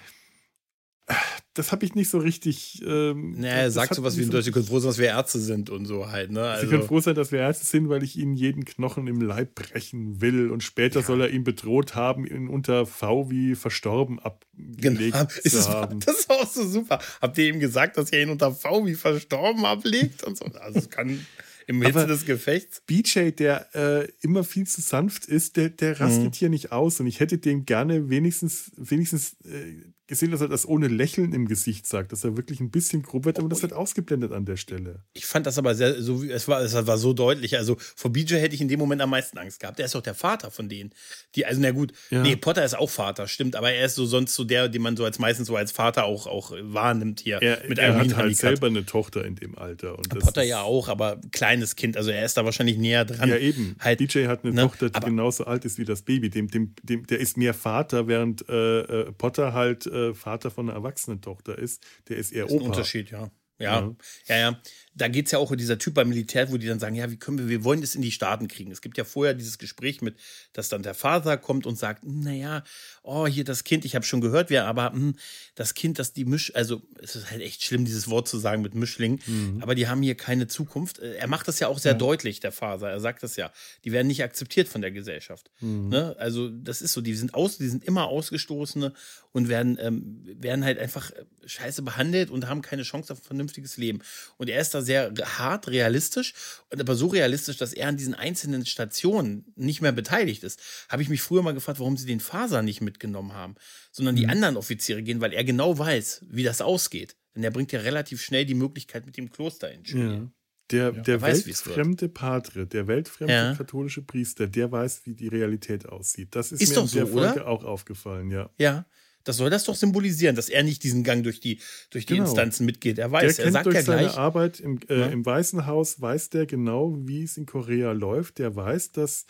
[1.55, 2.83] das habe ich nicht so richtig.
[2.85, 5.07] Ähm, Naja, er sagt sowas wie in so- Deutsch, ihr könnt froh sein, dass wir
[5.07, 6.55] Ärzte sind und so halt, ne?
[6.61, 9.19] Sie können Also, froh sein, dass wir Ärzte sind, weil ich ihnen jeden Knochen im
[9.19, 10.51] Leib brechen will.
[10.51, 15.25] Und später soll er ihn bedroht haben, ihn unter V wie verstorben abgelegt genau.
[15.25, 15.99] Zu haben.
[16.05, 16.99] das ist auch so super.
[17.21, 20.45] Habt ihr ihm gesagt, dass ihr ihn unter V wie verstorben ablegt und so?
[20.45, 21.25] Also es kann
[21.69, 22.81] im Hitze des Gefechts.
[22.87, 26.31] BJ, der äh, immer viel zu sanft ist, der, der rastet Mhm.
[26.33, 26.99] hier nicht aus.
[26.99, 31.47] Und ich hätte den gerne wenigstens, wenigstens äh, gesehen, dass er das ohne Lächeln im
[31.47, 34.57] Gesicht sagt, dass er wirklich ein bisschen grob wird, aber das wird ausgeblendet an der
[34.57, 35.03] Stelle.
[35.13, 37.55] Ich fand das aber sehr, so es war, es war so deutlich.
[37.57, 39.79] Also vor BJ hätte ich in dem Moment am meisten Angst gehabt.
[39.79, 40.91] Der ist doch der Vater von denen.
[41.35, 42.21] Die, also na gut, Ja.
[42.23, 44.97] nee, Potter ist auch Vater, stimmt, aber er ist so sonst so der, den man
[44.97, 47.41] so als meistens so als Vater auch, auch wahrnimmt hier.
[47.41, 49.95] Er, mit er hat halt selber eine Tochter in dem Alter.
[50.19, 53.29] Potter ja auch, aber kleines Kind, also er ist da wahrscheinlich näher dran.
[53.29, 53.75] Ja, eben.
[53.79, 54.61] Halt, BJ hat eine ne?
[54.63, 56.29] Tochter, die Aber- genauso alt ist wie das Baby.
[56.29, 60.67] Dem, dem, dem, der ist mehr Vater, während äh, äh, Potter halt äh, Vater von
[60.69, 61.85] einer erwachsenen Tochter ist.
[62.07, 62.67] Der ist eher ist ein Opa.
[62.67, 63.31] Unterschied, ja.
[63.59, 63.79] Ja,
[64.27, 64.61] ja, ja.
[64.95, 67.09] Da geht es ja auch um dieser Typ beim Militär, wo die dann sagen, ja,
[67.09, 68.71] wie können wir, wir wollen das in die Staaten kriegen.
[68.71, 70.15] Es gibt ja vorher dieses Gespräch mit,
[70.51, 72.63] dass dann der Vater kommt und sagt, naja,
[73.03, 75.15] oh, hier das Kind, ich habe schon gehört, wer, aber hm,
[75.55, 78.61] das Kind, das die Misch, also es ist halt echt schlimm, dieses Wort zu sagen
[78.61, 79.19] mit Mischling,
[79.61, 80.99] aber die haben hier keine Zukunft.
[80.99, 82.89] Äh, Er macht das ja auch sehr deutlich, der Vater.
[82.89, 83.51] Er sagt das ja.
[83.85, 85.49] Die werden nicht akzeptiert von der Gesellschaft.
[85.89, 86.15] Ne?
[86.19, 88.93] Also das ist so, die sind aus, die sind immer Ausgestoßene
[89.31, 93.23] und werden, ähm, werden halt einfach äh, scheiße behandelt und haben keine Chance auf ein
[93.25, 93.99] vernünftiges Leben.
[94.37, 96.33] Und er ist da sehr hart realistisch,
[96.69, 100.61] und aber so realistisch, dass er an diesen einzelnen Stationen nicht mehr beteiligt ist.
[100.89, 103.55] Habe ich mich früher mal gefragt, warum sie den Faser nicht mitgenommen haben,
[103.91, 107.15] sondern die anderen Offiziere gehen, weil er genau weiß, wie das ausgeht.
[107.35, 110.11] Denn er bringt ja relativ schnell die Möglichkeit mit dem Kloster ins Spiel.
[110.13, 110.31] Ja.
[110.71, 113.55] Der, der Er weiß, weltfremde Patre, der weltfremde Ja.
[113.55, 116.35] katholische Priester, der weiß, wie die Realität aussieht.
[116.35, 117.47] Das ist, Ist mir doch in der so, Folge oder?
[117.47, 118.51] auch aufgefallen, ja.
[118.59, 118.85] Ja.
[119.23, 121.59] Das soll das doch symbolisieren, dass er nicht diesen Gang durch die,
[121.91, 122.25] durch die Genau.
[122.25, 122.97] Instanzen mitgeht.
[122.97, 124.17] Er Der weiß, er kennt sagt durch ja seine gleich.
[124.17, 125.07] Arbeit im, äh, Ja.
[125.07, 128.39] im Weißen Haus, weiß der genau, wie es in Korea läuft.
[128.39, 129.25] Der weiß, dass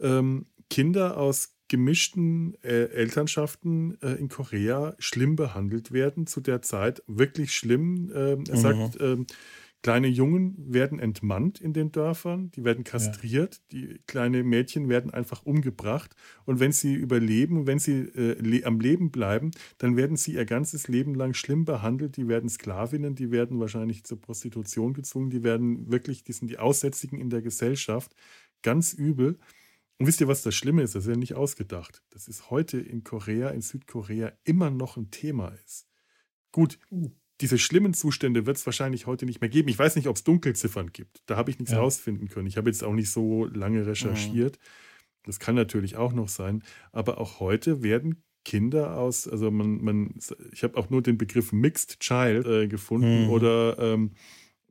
[0.00, 7.02] ähm, Kinder aus gemischten äh, Elternschaften äh, in Korea schlimm behandelt werden zu der Zeit.
[7.06, 8.10] Wirklich schlimm.
[8.14, 8.60] Ähm, er Mhm.
[8.60, 9.26] sagt, ähm,
[9.82, 15.44] kleine Jungen werden entmannt in den Dörfern, die werden kastriert, die kleine Mädchen werden einfach
[15.46, 16.14] umgebracht.
[16.44, 20.44] Und wenn sie überleben, wenn sie äh, le am Leben bleiben, dann werden sie ihr
[20.44, 22.16] ganzes Leben lang schlimm behandelt.
[22.16, 26.58] Die werden Sklavinnen, die werden wahrscheinlich zur Prostitution gezwungen, die werden wirklich, die sind die
[26.58, 28.14] Aussätzigen in der Gesellschaft.
[28.62, 29.38] Ganz übel.
[29.98, 30.94] Und wisst ihr, was das Schlimme ist?
[30.94, 32.02] Das ist ja nicht ausgedacht.
[32.10, 35.86] Das ist heute in Korea, in Südkorea immer noch ein Thema ist.
[36.52, 36.78] Gut,
[37.40, 39.68] diese schlimmen Zustände wird es wahrscheinlich heute nicht mehr geben.
[39.68, 41.22] Ich weiß nicht, ob es Dunkelziffern gibt.
[41.26, 41.78] Da habe ich nichts Ja.
[41.80, 42.46] rausfinden können.
[42.46, 44.58] Ich habe jetzt auch nicht so lange recherchiert.
[45.24, 46.62] Das kann natürlich auch noch sein.
[46.92, 50.14] Aber auch heute werden Kinder aus, also man, man
[50.52, 53.30] ich habe auch nur den Begriff Mixed Child äh, gefunden Mhm.
[53.30, 54.12] oder ähm,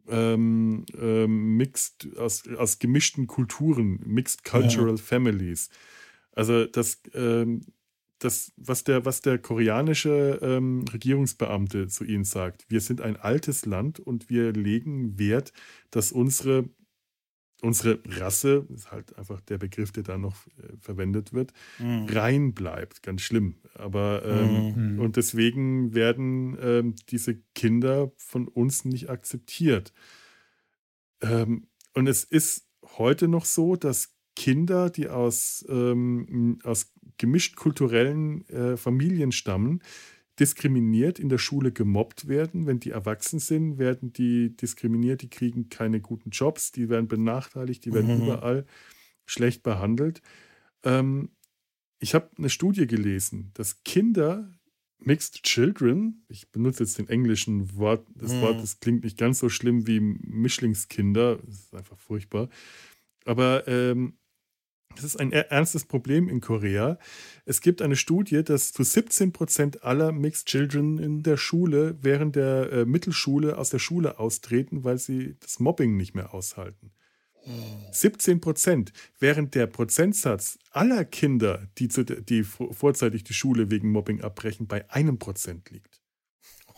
[0.08, 5.70] ähm, ähm, mixed aus, aus gemischten Kulturen, Mixed Cultural Families.
[6.32, 7.62] Also das, ähm,
[8.20, 13.66] das, was der, was der koreanische ähm, Regierungsbeamte zu ihnen sagt, wir sind ein altes
[13.66, 15.54] Land und wir legen Wert,
[15.92, 16.70] dass unsere,
[17.62, 22.06] unsere Rasse, ist halt einfach der Begriff, der da noch äh, verwendet wird, Mhm.
[22.10, 23.04] rein bleibt.
[23.04, 23.56] Ganz schlimm.
[23.74, 25.00] Aber ähm, Mhm.
[25.00, 29.94] und deswegen werden ähm, diese Kinder von uns nicht akzeptiert.
[31.22, 38.48] Ähm, und es ist heute noch so, dass Kinder, die aus, ähm, aus gemischt kulturellen
[38.48, 39.82] äh, Familien stammen,
[40.40, 42.66] diskriminiert in der Schule gemobbt werden.
[42.66, 47.84] Wenn die erwachsen sind, werden die diskriminiert, die kriegen keine guten Jobs, die werden benachteiligt,
[47.84, 48.18] die werden Mhm.
[48.18, 48.66] überall
[49.26, 50.22] schlecht behandelt.
[50.84, 51.32] Ähm,
[52.00, 54.50] ich habe eine Studie gelesen, dass Kinder,
[55.00, 58.42] Mixed Children, ich benutze jetzt den englischen Wort, das Mhm.
[58.42, 62.50] Wort, das klingt nicht ganz so schlimm wie Mischlingskinder, das ist einfach furchtbar,
[63.26, 64.19] aber ähm,
[65.02, 66.98] das ist ein er- ernstes Problem in Korea.
[67.46, 72.36] Es gibt eine Studie, dass zu 17 Prozent aller Mixed Children in der Schule während
[72.36, 76.92] der äh, Mittelschule aus der Schule austreten, weil sie das Mobbing nicht mehr aushalten.
[77.92, 83.92] 17 Prozent, während der Prozentsatz aller Kinder, die, zu, die vor- vorzeitig die Schule wegen
[83.92, 85.99] Mobbing abbrechen, bei einem Prozent liegt.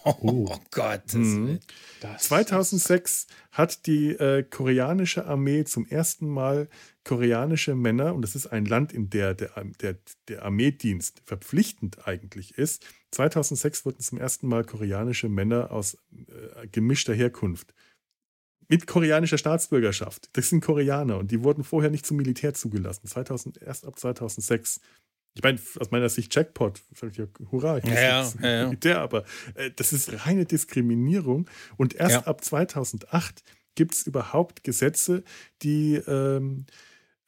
[0.04, 1.14] Oh, Gott.
[1.14, 1.60] Mhm.
[2.00, 6.70] Das, 2006 hat die äh, koreanische Armee zum ersten Mal
[7.04, 12.58] koreanische Männer, und das ist ein Land, in der der, der, der Armeedienst verpflichtend eigentlich
[12.58, 17.74] ist, 2006 wurden zum ersten Mal koreanische Männer aus äh, gemischter Herkunft
[18.72, 20.30] mit koreanischer Staatsbürgerschaft.
[20.32, 23.06] Das sind Koreaner und die wurden vorher nicht zum Militär zugelassen.
[23.06, 24.80] 2000, erst ab 2006.
[25.34, 26.82] Ich meine, aus meiner Sicht Jackpot.
[26.94, 28.66] Sag ich ja, hurra, ich Ja, jetzt ja, ja.
[28.66, 29.24] Militär, aber
[29.56, 31.50] äh, das ist reine Diskriminierung.
[31.78, 32.24] Und erst Ja.
[32.24, 33.42] ab 2008
[33.76, 35.24] gibt es überhaupt Gesetze,
[35.62, 36.66] die ähm,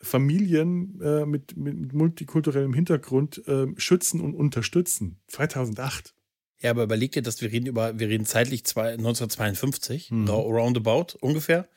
[0.02, 5.22] Familien äh, mit, mit multikulturellem Hintergrund ähm, schützen und unterstützen.
[5.28, 6.14] 2008.
[6.60, 10.28] Ja, aber überleg dir, dass wir reden über, wir reden zeitlich zwei, 1952, Mhm.
[10.30, 11.68] roundabout ungefähr,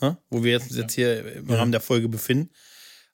[0.00, 0.16] hä?
[0.30, 1.48] wo wir jetzt, jetzt hier im.
[1.50, 2.50] Rahmen der Folge befinden.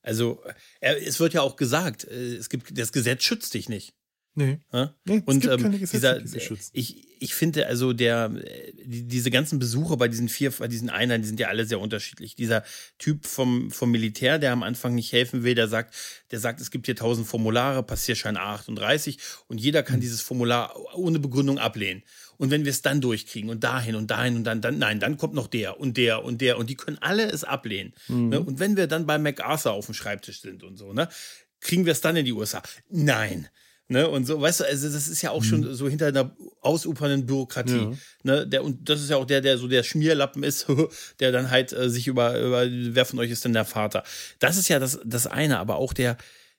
[0.07, 0.43] Also,
[0.81, 3.93] äh, es wird ja auch gesagt, äh, es gibt, das Gesetz schützt dich nicht.
[4.37, 4.61] Nee.
[4.71, 4.89] hä?
[5.05, 9.05] nee es Und gibt ähm, keine Gesetze, dieser, ich, ich finde also der, äh, die,
[9.05, 12.37] diese ganzen Besucher bei diesen vier, bei diesen Einheiten, die sind ja alle sehr unterschiedlich.
[12.37, 12.63] Dieser
[12.99, 15.95] Typ vom, vom Militär, der am Anfang nicht helfen will, der sagt,
[16.31, 19.87] der sagt, es gibt hier tausend Formulare, Passierschein A38 und jeder Hm.
[19.87, 22.03] kann dieses Formular ohne Begründung ablehnen.
[22.39, 25.17] Und wenn wir es dann durchkriegen und dahin und dahin und dann, dann, nein, dann
[25.17, 27.95] kommt noch der und der und der und die können alle es ablehnen.
[28.09, 28.29] Mhm.
[28.29, 28.41] Ne?
[28.41, 31.09] Und wenn wir dann bei MacArthur auf dem Schreibtisch sind und so, ne,
[31.61, 32.63] kriegen wir es dann in die USA?
[32.89, 33.49] Nein.
[33.89, 37.25] Ne, und so, weißt du, also das ist ja auch schon so hinter einer ausufernden
[37.25, 37.75] Bürokratie.
[37.75, 37.93] Mhm.
[37.93, 37.99] Ja.
[38.25, 40.67] Ne, der, und das ist ja auch der, der so der Schmierlappen ist,
[41.21, 44.03] der dann halt äh, sich über, über, wer von euch ist denn der Vater?
[44.41, 46.17] Das ist ja das, das eine, aber auch der,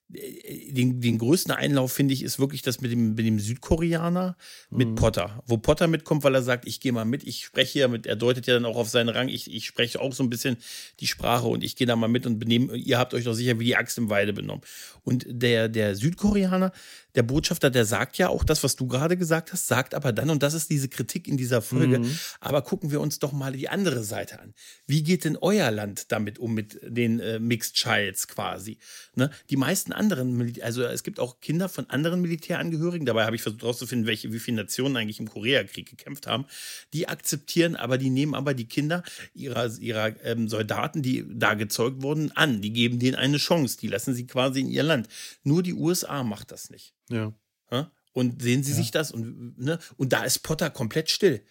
[0.09, 4.37] den, den größten Einlauf, finde ich, ist wirklich das mit dem, mit dem Südkoreaner,
[4.69, 5.43] mit Potter.
[5.45, 8.15] Wo Potter mitkommt, weil er sagt, ich gehe mal mit, ich spreche ja mit, er
[8.15, 10.57] deutet ja dann auch auf seinen Rang, ich, ich spreche auch so ein bisschen
[11.01, 13.59] die Sprache und ich gehe da mal mit und benehme, ihr habt euch doch sicher
[13.59, 14.61] wie die Axt im Weide benommen.
[15.03, 16.71] Und der, der Südkoreaner,
[17.17, 20.29] der Botschafter, der sagt ja auch das, was du gerade gesagt hast, sagt aber dann,
[20.29, 21.99] und das ist diese Kritik in dieser Folge,
[22.39, 24.53] aber gucken wir uns doch mal die andere Seite an.
[24.85, 28.77] Wie geht denn euer Land damit um, mit den äh, Mixed Childs quasi?
[29.15, 29.31] Ne?
[29.49, 33.63] Die meisten anderen, also es gibt auch Kinder von anderen Militärangehörigen, dabei habe ich versucht
[33.63, 36.45] herauszufinden, welche, wie viele Nationen eigentlich im Koreakrieg gekämpft haben,
[36.93, 39.01] die akzeptieren, aber die nehmen aber die Kinder
[39.33, 42.61] ihrer, ihrer ähm, Soldaten, die da gezeugt wurden, an.
[42.61, 45.07] Die geben denen eine Chance, die lassen sie quasi in ihr Land.
[45.43, 46.93] Nur die USA macht das nicht.
[47.09, 47.33] Ja.
[47.71, 47.91] Ja?
[48.13, 49.77] Und sehen Sie sich das und, ne?
[49.97, 51.41] und da ist Potter komplett still.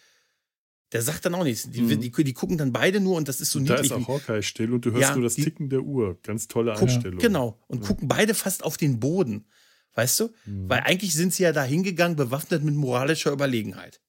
[0.92, 1.69] Der sagt dann auch nichts.
[1.71, 2.01] Die, Mhm.
[2.01, 3.90] die, die gucken dann beide nur und das ist so Da niedlich.
[3.90, 6.19] ist auch Hawkeye still und du hörst Ja, nur das die- Ticken der Uhr.
[6.23, 7.19] Ganz tolle Guck- Einstellung.
[7.19, 7.61] Genau.
[7.66, 9.47] Und gucken beide fast auf den Boden.
[9.95, 10.31] Weißt du?
[10.45, 10.69] Mhm.
[10.69, 14.01] Weil eigentlich sind sie ja da hingegangen, bewaffnet mit moralischer Überlegenheit.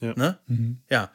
[0.00, 0.14] Ja.
[0.16, 0.38] Ne?
[0.46, 0.78] Mhm.
[0.90, 1.12] Ja.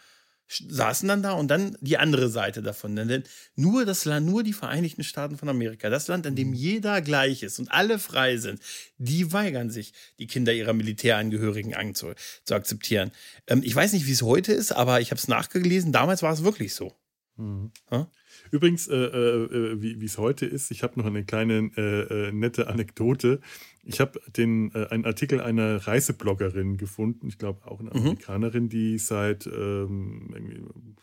[0.49, 2.95] Saßen dann da und dann die andere Seite davon.
[2.95, 3.23] Denn
[3.55, 6.37] nur das Land, nur die Vereinigten Staaten von Amerika, das Land, in Mhm.
[6.37, 8.59] dem jeder gleich ist und alle frei sind,
[8.97, 12.13] die weigern sich, die Kinder ihrer Militärangehörigen anzu,
[12.45, 13.11] zu akzeptieren.
[13.47, 15.91] Ähm, ich weiß nicht, wie es heute ist, aber ich habe es nachgelesen.
[15.91, 16.93] Damals war es wirklich so.
[17.37, 17.71] Mhm.
[17.91, 18.09] Ja?
[18.51, 22.31] Übrigens, äh, äh, wie wie es heute ist, ich habe noch eine kleine äh, äh,
[22.31, 23.39] nette Anekdote.
[23.83, 27.97] Ich habe den äh, einen Artikel einer Reisebloggerin gefunden, ich glaube auch eine Mhm.
[27.99, 30.95] Amerikanerin, die seit ähm,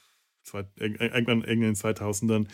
[0.42, 2.46] zwei, irg- irgendwann in den 2000ern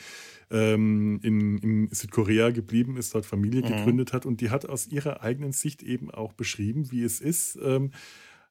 [0.50, 3.66] ähm, in, in Südkorea geblieben ist, dort Familie Mhm.
[3.66, 7.58] gegründet hat und die hat aus ihrer eigenen Sicht eben auch beschrieben, wie es ist,
[7.62, 7.90] ähm,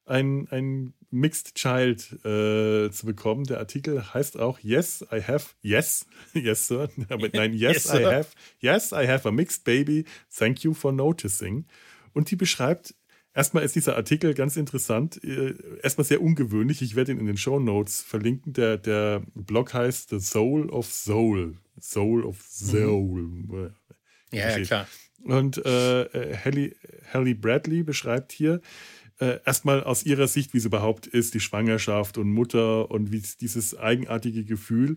[0.06, 3.44] ein, ein Mixed Child äh, zu bekommen.
[3.44, 6.88] Der Artikel heißt auch Yes, I have, yes, yes, sir.
[7.08, 8.28] Aber nein, yes, Yes, I have,
[8.60, 10.04] yes, I have a mixed baby.
[10.34, 11.66] Thank you for noticing.
[12.14, 12.94] Und die beschreibt,
[13.34, 16.80] erstmal ist dieser Artikel ganz interessant, äh, erstmal sehr ungewöhnlich.
[16.80, 18.54] Ich werde ihn in den Show Notes verlinken.
[18.54, 21.58] Der, der Blog heißt The Soul of Soul.
[21.78, 23.74] Soul of Soul.
[24.30, 24.64] Ja, ja, Verstehe.
[24.64, 24.88] klar.
[25.24, 26.74] Und äh, äh, Hallie,
[27.12, 28.60] Hallie Bradley beschreibt hier
[29.22, 33.18] äh, erstmal aus ihrer Sicht, wie es überhaupt ist, die Schwangerschaft und Mutter und wie
[33.18, 34.96] es- dieses eigenartige Gefühl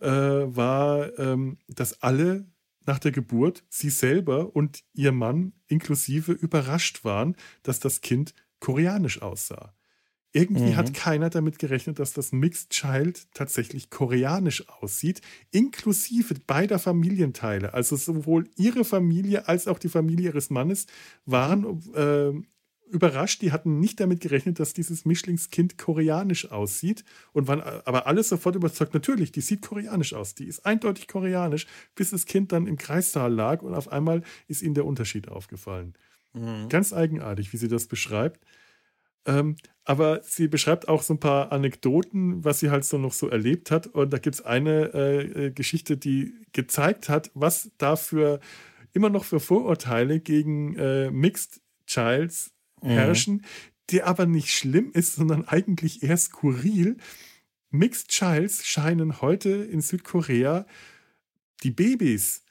[0.00, 2.46] äh, war, ähm, dass alle
[2.86, 9.22] nach der Geburt, sie selber und ihr Mann inklusive, überrascht waren, dass das Kind koreanisch
[9.22, 9.74] aussah.
[10.32, 10.76] Irgendwie Mhm.
[10.76, 17.72] hat keiner damit gerechnet, dass das Mixed Child tatsächlich koreanisch aussieht, inklusive beider Familienteile.
[17.72, 20.86] Also sowohl ihre Familie als auch die Familie ihres Mannes
[21.24, 22.32] waren äh,
[22.90, 23.42] überrascht.
[23.42, 28.56] Die hatten nicht damit gerechnet, dass dieses Mischlingskind koreanisch aussieht und waren aber alle sofort
[28.56, 30.34] überzeugt, natürlich, die sieht koreanisch aus.
[30.34, 34.62] Die ist eindeutig koreanisch, bis das Kind dann im Kreissaal lag und auf einmal ist
[34.62, 35.94] ihnen der Unterschied aufgefallen.
[36.32, 36.68] Mhm.
[36.68, 38.44] Ganz eigenartig, wie sie das beschreibt.
[39.26, 43.28] Ähm, aber sie beschreibt auch so ein paar Anekdoten, was sie halt so noch so
[43.28, 43.88] erlebt hat.
[43.88, 48.40] Und da gibt es eine äh, äh, Geschichte, die gezeigt hat, was da für
[48.92, 52.88] immer noch für Vorurteile gegen äh, Mixed Childs Mhm.
[52.88, 53.44] herrschen,
[53.90, 56.96] der aber nicht schlimm ist, sondern eigentlich eher skurril.
[57.70, 60.66] Mixed Childs scheinen heute in Südkorea
[61.62, 62.42] die Babys,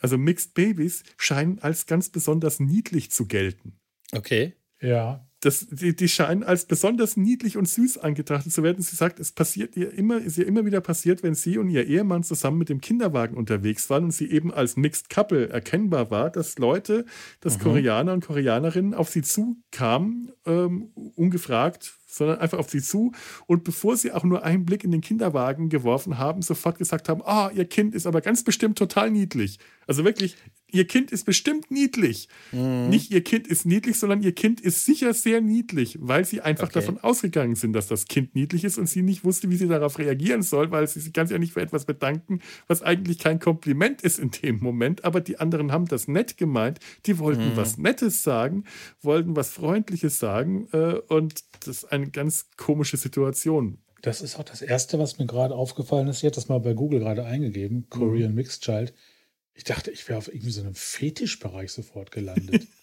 [0.00, 3.78] also Mixed Babys, scheinen als ganz besonders niedlich zu gelten.
[4.12, 4.54] Okay.
[4.80, 5.26] Ja.
[5.44, 8.82] Das, die, die scheinen als besonders niedlich und süß angetrachtet zu werden.
[8.82, 11.86] Sie sagt, es passiert ihr immer, ist ihr immer wieder passiert, wenn sie und ihr
[11.86, 16.30] Ehemann zusammen mit dem Kinderwagen unterwegs waren und sie eben als Mixed Couple erkennbar war,
[16.30, 17.04] dass Leute,
[17.40, 17.62] dass Mhm.
[17.62, 23.12] Koreaner und Koreanerinnen auf sie zukamen, ähm, ungefragt, sondern einfach auf sie zu
[23.46, 27.22] und bevor sie auch nur einen Blick in den Kinderwagen geworfen haben, sofort gesagt haben,
[27.24, 29.58] ah, ihr Kind ist aber ganz bestimmt total niedlich.
[29.86, 30.36] Also wirklich,
[30.74, 32.28] ihr Kind ist bestimmt niedlich.
[32.52, 32.88] Mhm.
[32.90, 36.64] Nicht ihr Kind ist niedlich, sondern ihr Kind ist sicher sehr niedlich, weil sie einfach
[36.68, 36.80] Okay.
[36.80, 39.98] davon ausgegangen sind, dass das Kind niedlich ist und sie nicht wusste, wie sie darauf
[39.98, 44.18] reagieren soll, weil sie sich ganz ehrlich für etwas bedanken, was eigentlich kein Kompliment ist
[44.18, 45.04] in dem Moment.
[45.04, 46.80] Aber die anderen haben das nett gemeint.
[47.06, 47.56] Die wollten Mhm.
[47.56, 48.64] was Nettes sagen,
[49.00, 53.78] wollten was Freundliches sagen äh, und das ist eine ganz komische Situation.
[54.02, 56.18] Das ist auch das Erste, was mir gerade aufgefallen ist.
[56.18, 58.92] Ich hatte das mal bei Google gerade eingegeben, Korean Mixed Child.
[59.54, 62.66] Ich dachte, ich wäre auf irgendwie so einem Fetischbereich sofort gelandet.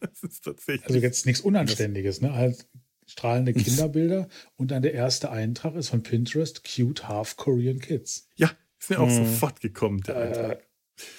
[0.00, 0.86] Das ist tatsächlich.
[0.86, 2.34] Also jetzt nichts Unanständiges, ne?
[2.34, 2.66] Halt
[3.06, 8.28] strahlende Kinderbilder und dann der erste Eintrag ist von Pinterest, cute half Korean Kids.
[8.36, 9.24] ja, ist mir auch Mhm.
[9.24, 10.68] sofort gekommen, der Äh, Eintrag.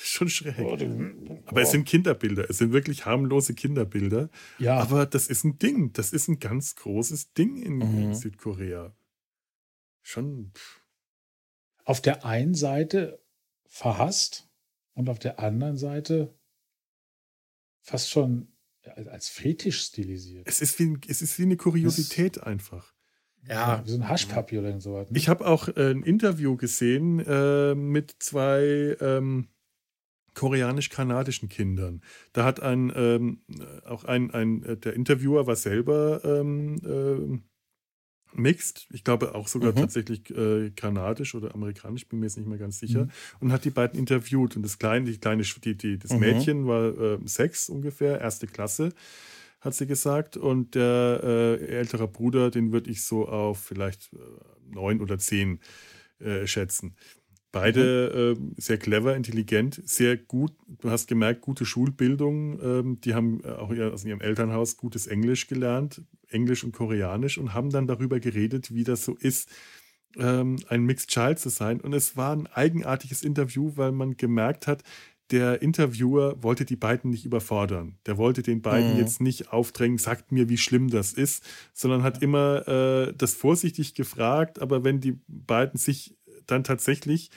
[0.01, 0.59] Schon schräg.
[0.59, 2.49] oh, du- Aber es sind Kinderbilder.
[2.49, 4.29] Es sind wirklich harmlose Kinderbilder.
[4.59, 5.91] ja, Aber das ist ein Ding.
[5.93, 8.13] Das ist ein ganz großes Ding in, in Mhm.
[8.13, 8.95] Südkorea.
[10.01, 10.51] Schon.
[10.53, 10.81] pff,
[11.85, 13.21] auf der einen Seite
[13.67, 14.49] verhasst
[14.93, 16.34] und auf der anderen Seite
[17.82, 18.47] fast schon
[18.95, 20.47] als Fetisch stilisiert.
[20.47, 22.93] Es ist wie, ein- es ist wie eine Kuriosität einfach.
[23.47, 23.84] Ja.
[23.86, 25.10] Wie so ein Haschpapier oder so was.
[25.12, 25.17] Ne?
[25.17, 29.49] Ich habe auch äh, ein Interview gesehen äh, mit zwei ähm,
[30.34, 32.01] koreanisch-kanadischen Kindern.
[32.32, 37.43] Da hat ein, ähm, äh, auch ein, ein, äh, der Interviewer war selber ähm, ähm,
[38.36, 39.80] mixed, ich glaube auch sogar Mhm.
[39.80, 43.12] tatsächlich äh, kanadisch oder amerikanisch, bin mir jetzt nicht mehr ganz sicher, Mhm.
[43.39, 44.56] und hat die beiden interviewt.
[44.56, 46.19] Und das kleine, die kleine, die, die, das Mhm.
[46.19, 48.89] Mädchen war äh, sechs ungefähr, erste Klasse,
[49.62, 50.38] hat sie gesagt.
[50.38, 54.17] Und der äh, ältere Bruder, den würde ich so auf vielleicht äh,
[54.69, 55.60] neun oder zehn
[56.19, 56.96] äh, schätzen.
[57.52, 60.54] Beide äh, sehr clever, intelligent, sehr gut.
[60.67, 62.60] Du hast gemerkt, gute Schulbildung.
[62.62, 66.02] Ähm, die haben äh, auch ihr, aus ihrem Elternhaus gutes Englisch gelernt,
[66.34, 69.50] Englisch und Koreanisch, und haben dann darüber geredet, wie das so ist,
[70.17, 71.82] ähm, ein Mixed Child zu sein.
[71.82, 74.84] Und es war ein eigenartiges Interview, weil man gemerkt hat,
[75.32, 77.98] der Interviewer wollte die beiden nicht überfordern.
[78.06, 78.98] Der wollte den beiden Mhm.
[78.98, 81.43] jetzt nicht aufdrängen, sagt mir, wie schlimm das ist,
[81.74, 84.62] sondern hat immer äh, das vorsichtig gefragt.
[84.62, 86.15] Aber wenn die beiden sich
[86.46, 87.32] dann tatsächlich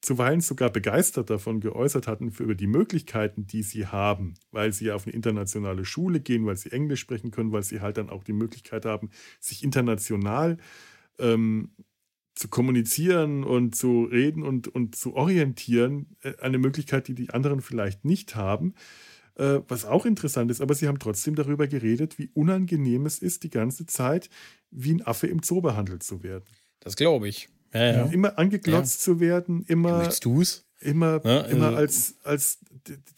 [0.00, 4.92] zuweilen sogar begeistert davon geäußert hatten für über die Möglichkeiten, die sie haben, weil sie
[4.92, 8.22] auf eine internationale Schule gehen, weil sie Englisch sprechen können, weil sie halt dann auch
[8.22, 10.58] die Möglichkeit haben, sich international
[11.18, 11.72] ähm,
[12.34, 17.60] zu kommunizieren und zu reden und, und zu orientieren, äh, eine Möglichkeit, die die anderen
[17.60, 18.74] vielleicht nicht haben.
[19.34, 23.42] Äh, was auch interessant ist, aber sie haben trotzdem darüber geredet, wie unangenehm es ist,
[23.42, 24.30] die ganze Zeit
[24.70, 26.46] wie ein Affe im Zoo behandelt zu werden.
[26.80, 27.48] Das glaube ich.
[27.74, 28.04] Ja, ja.
[28.06, 30.64] Immer angeglotzt zu werden, immer, Möchtest du's?
[30.80, 32.58] immer, Ja, immer also- als, als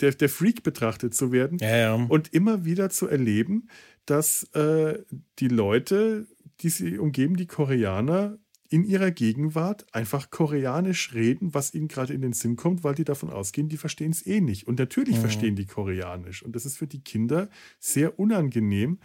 [0.01, 1.95] der, der Freak betrachtet zu werden Ja, ja.
[1.95, 3.69] und immer wieder zu erleben,
[4.07, 4.99] dass äh,
[5.39, 6.27] die Leute,
[6.61, 8.39] die sie umgeben, die Koreaner,
[8.73, 13.03] in ihrer Gegenwart einfach koreanisch reden, was ihnen gerade in den Sinn kommt, weil die
[13.05, 14.69] davon ausgehen, die verstehen es eh nicht.
[14.69, 15.21] Und natürlich Mhm.
[15.23, 16.45] verstehen die koreanisch.
[16.45, 17.49] Und das ist für die Kinder
[17.81, 18.99] sehr unangenehm.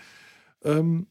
[0.63, 1.07] Ähm,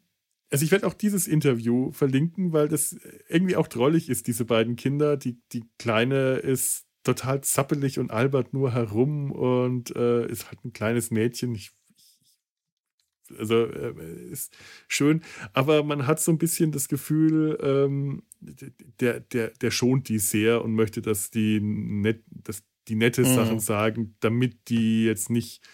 [0.54, 2.96] also ich werde auch dieses Interview verlinken, weil das
[3.28, 5.16] irgendwie auch drollig ist, diese beiden Kinder.
[5.16, 10.72] Die, die Kleine ist total zappelig und albert nur herum und äh, ist halt ein
[10.72, 11.56] kleines Mädchen.
[11.56, 18.22] Ich, ich, also äh, ist schön, aber man hat so ein bisschen das Gefühl, ähm,
[18.40, 23.34] der, der, der schont die sehr und möchte, dass die, net, dass die nette Mhm.
[23.34, 25.66] Sachen sagen, damit die jetzt nicht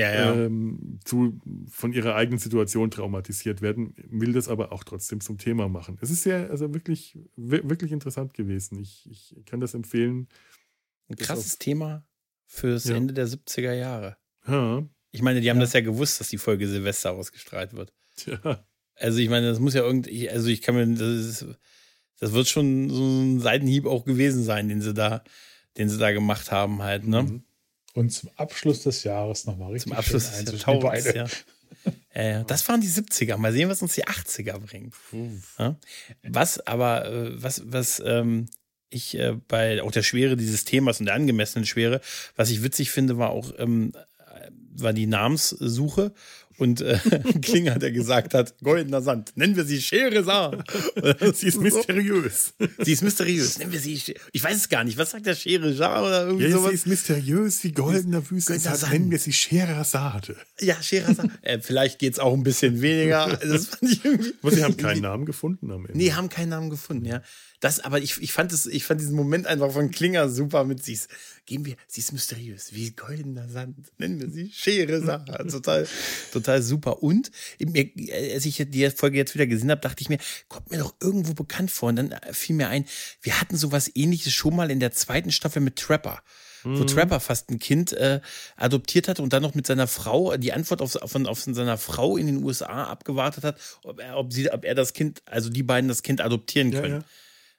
[0.00, 0.34] Ja, ja.
[0.46, 5.68] ähm, zu, von ihrer eigenen Situation traumatisiert werden, will das aber auch trotzdem zum Thema
[5.68, 5.98] machen.
[6.00, 8.78] Es ist sehr, also wirklich, wi- wirklich interessant gewesen.
[8.80, 10.28] Ich, ich kann das empfehlen.
[11.08, 12.04] Ein krasses Thema
[12.46, 12.96] fürs Ja.
[12.96, 14.16] Ende der 70er Jahre.
[14.46, 15.62] Ja, Ich meine, die haben Ja.
[15.64, 17.92] das ja gewusst, dass die Folge Silvester ausgestrahlt wird.
[18.16, 18.64] tja,
[18.96, 21.02] Also ich meine, das muss ja irgendwie, also ich kann mir, das,
[21.42, 21.46] ist,
[22.18, 25.22] das wird schon so ein Seitenhieb auch gewesen sein, den sie da,
[25.78, 27.22] den sie da gemacht haben halt, ne?
[27.22, 27.42] Mhm.
[27.94, 31.26] Und zum Abschluss des Jahres nochmal richtig Zum Abschluss schön des Jahrtausends, ja.
[32.14, 32.44] Ja.
[32.44, 33.36] Das waren die 70er.
[33.36, 34.94] Mal sehen, was uns die 80er bringt.
[35.58, 35.76] Ja?
[36.22, 38.46] Was aber, äh, was, was ähm,
[38.90, 42.00] ich äh, bei auch der Schwere dieses Themas und der angemessenen Schwere,
[42.36, 43.92] was ich witzig finde, war auch ähm,
[44.72, 46.12] war die Namenssuche
[46.60, 46.98] Und äh,
[47.42, 50.62] Klinger, der gesagt hat, goldener Sand, nennen wir sie Scheherazade.
[51.34, 52.52] sie ist mysteriös.
[52.78, 53.96] Sie ist mysteriös, nennen wir sie.
[53.96, 54.98] Sch- Ich weiß es gar nicht.
[54.98, 56.68] Was sagt der Scheherazade oder irgendwie Ja, sowas?
[56.70, 58.92] sie ist mysteriös wie goldener Wüstensand.
[58.92, 60.36] Nennen wir sie Scheherazade.
[60.60, 61.30] Ja, Scheherazade.
[61.42, 63.38] äh, vielleicht geht es auch ein bisschen weniger.
[63.42, 64.34] Das fand ich irgendwie.
[64.42, 65.96] Aber sie haben keinen Namen gefunden am Ende.
[65.96, 67.22] Nee, haben keinen Namen gefunden, ja.
[67.60, 70.82] Das, aber ich, ich fand es, ich fand diesen Moment einfach von Klinger super mit
[70.82, 71.08] sie ist,
[71.44, 75.46] geben wir, sie ist mysteriös, wie goldener Sand, nennen wir sie Scheherazade.
[75.50, 75.86] total,
[76.32, 77.02] total super.
[77.02, 77.90] Und mir,
[78.32, 81.34] als ich die Folge jetzt wieder gesehen habe, dachte ich mir, kommt mir doch irgendwo
[81.34, 81.90] bekannt vor.
[81.90, 82.86] Und dann fiel mir ein,
[83.20, 86.22] wir hatten sowas ähnliches schon mal in der zweiten Staffel mit Trapper.
[86.62, 88.20] Wo Trapper fast ein Kind äh,
[88.56, 92.18] adoptiert hat und dann noch mit seiner Frau die Antwort auf, von, auf seiner Frau
[92.18, 95.62] in den USA abgewartet hat, ob er, ob sie, ob er das Kind, also die
[95.62, 96.94] beiden das Kind adoptieren Ja, können.
[97.00, 97.04] ja.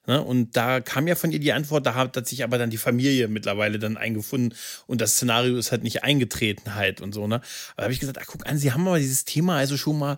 [0.08, 0.22] Ne?
[0.22, 2.78] Und da kam ja von ihr die Antwort, da hat, hat sich aber dann die
[2.78, 7.36] Familie mittlerweile dann eingefunden und das Szenario ist halt nicht eingetreten halt und so, ne?
[7.36, 7.44] Aber
[7.78, 10.18] da habe ich gesagt, ach guck an, sie haben aber dieses Thema also schon mal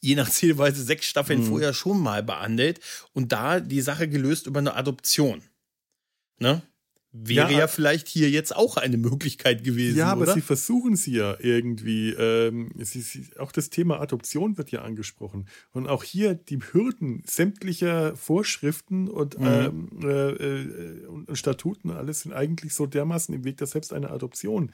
[0.00, 1.46] je nach Zielweise sechs Staffeln Mhm.
[1.46, 2.80] vorher schon mal behandelt
[3.12, 5.42] und da die Sache gelöst über eine Adoption.
[6.38, 6.62] Ne?
[7.10, 10.34] Wäre Ja, ja, äh, vielleicht hier jetzt auch eine Möglichkeit gewesen, Ja, aber oder?
[10.34, 12.10] sie versuchen sie ja irgendwie.
[12.10, 15.48] Ähm, sie, sie, auch das Thema Adoption wird ja angesprochen.
[15.72, 19.44] Und auch hier die Hürden sämtlicher Vorschriften und, Mhm.
[19.46, 24.10] ähm, äh, äh, und Statuten, alles sind eigentlich so dermaßen im Weg, dass selbst eine
[24.10, 24.70] Adoption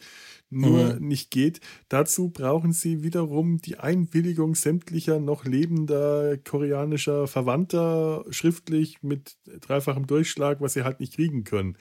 [0.51, 1.07] nur Mhm.
[1.07, 1.61] nicht geht.
[1.89, 10.61] Dazu brauchen sie wiederum die Einwilligung sämtlicher noch lebender koreanischer Verwandter schriftlich mit dreifachem Durchschlag,
[10.61, 11.77] was sie halt nicht kriegen können.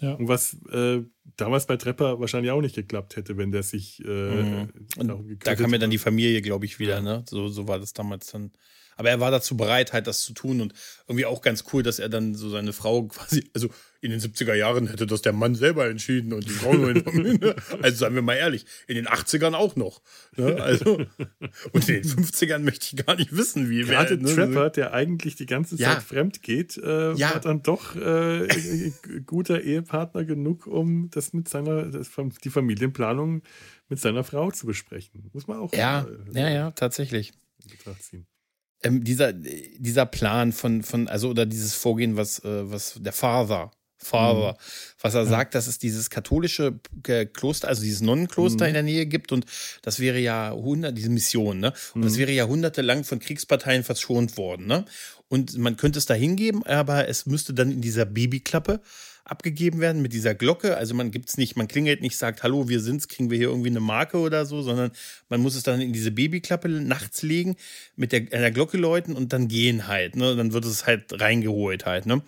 [0.00, 0.14] Ja.
[0.14, 1.02] Und was äh,
[1.36, 4.68] damals bei Trepper wahrscheinlich auch nicht geklappt hätte, wenn der sich äh, Mhm.
[4.96, 5.98] Darum da gekümmert kam ja dann die.
[5.98, 7.24] Familie, glaube ich, wieder, ne?
[7.28, 8.52] So, so war das damals dann.
[8.98, 10.74] Aber er war dazu bereit, halt das zu tun und
[11.06, 13.70] irgendwie auch ganz cool, dass er dann so seine Frau quasi, also
[14.00, 17.56] in den 70er Jahren hätte das der Mann selber entschieden und die Frau nur informiert.
[17.82, 20.02] Also seien wir mal ehrlich, in den 80ern auch noch.
[20.36, 20.56] Ne?
[20.60, 20.98] Also,
[21.72, 24.34] und in den 50ern möchte ich gar nicht wissen, wie Gerade wer, ne?
[24.34, 26.00] Trapper, der eigentlich die ganze Zeit Ja.
[26.00, 27.30] fremd geht, äh, Ja.
[27.34, 28.92] war dann doch äh,
[29.26, 32.10] guter Ehepartner genug, um das mit seiner, das,
[32.44, 33.42] die Familienplanung
[33.88, 35.30] mit seiner Frau zu besprechen.
[35.32, 37.32] Muss man auch Ja, äh, ja, ja, tatsächlich.
[37.64, 38.26] in Betracht ziehen.
[38.82, 43.70] Ähm, dieser, dieser Plan von, von, also oder dieses Vorgehen, was, äh, was der Father,
[44.00, 44.56] Father,
[45.00, 49.06] was er sagt, dass es dieses katholische äh, Kloster, also dieses Nonnenkloster in der Nähe
[49.06, 49.44] gibt und
[49.82, 51.72] das wäre ja hundert, diese Mission, ne?
[51.94, 54.84] Und das wäre jahrhundertelang von Kriegsparteien verschont worden, ne?
[55.26, 58.80] Und man könnte es da hingeben, aber es müsste dann in dieser Babyklappe
[59.28, 60.76] abgegeben werden mit dieser Glocke.
[60.76, 63.70] Also man gibt's nicht, man klingelt nicht, sagt, hallo, wir sind's, kriegen wir hier irgendwie
[63.70, 64.90] eine Marke oder so, sondern
[65.28, 67.56] man muss es dann in diese Babyklappe nachts legen,
[67.96, 70.16] mit der, einer Glocke läuten und dann gehen halt.
[70.16, 70.34] Ne?
[70.36, 72.06] Dann wird es halt reingeholt halt.
[72.06, 72.22] Ne?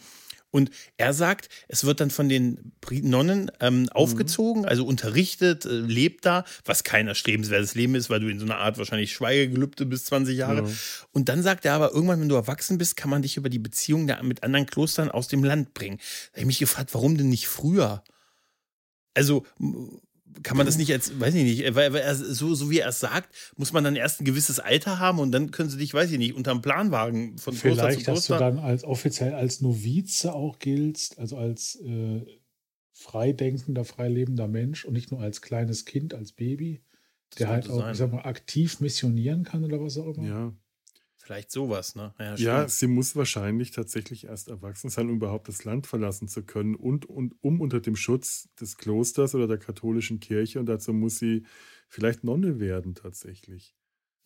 [0.50, 2.72] Und er sagt, es wird dann von den
[3.02, 8.28] Nonnen ähm, aufgezogen, also unterrichtet, äh, lebt da, was kein erstrebenswertes Leben ist, weil du
[8.28, 10.68] in so einer Art wahrscheinlich Schweigegelübde bis 20 Jahre.
[11.12, 13.58] Und dann sagt er aber, irgendwann, wenn du erwachsen bist, kann man dich über die
[13.58, 15.98] Beziehung der, mit anderen Klostern aus dem Land bringen.
[15.98, 18.02] Da habe ich mich gefragt, warum denn nicht früher?
[19.14, 19.44] Also
[20.42, 22.88] kann man das nicht als, weiß ich nicht, weil, weil er, so, so wie er
[22.88, 25.92] es sagt, muss man dann erst ein gewisses Alter haben und dann können sie dich,
[25.94, 28.38] weiß ich nicht, unterm Planwagen von Kloster Vielleicht, zu dass du Kloster.
[28.38, 32.24] dann als offiziell als Novize auch giltst, also als äh,
[32.92, 36.82] freidenkender, freilebender Mensch und nicht nur als kleines Kind, als Baby,
[37.38, 37.92] der halt auch, sein.
[37.92, 40.26] ich sag mal, aktiv missionieren kann oder was auch immer.
[40.26, 40.52] Ja.
[41.30, 42.12] Vielleicht sowas, ne?
[42.18, 46.42] Ja, Ja, sie muss wahrscheinlich tatsächlich erst erwachsen sein, um überhaupt das Land verlassen zu
[46.42, 50.58] können und, und um unter dem Schutz des Klosters oder der katholischen Kirche.
[50.58, 51.44] Und dazu muss sie
[51.88, 53.76] vielleicht Nonne werden tatsächlich.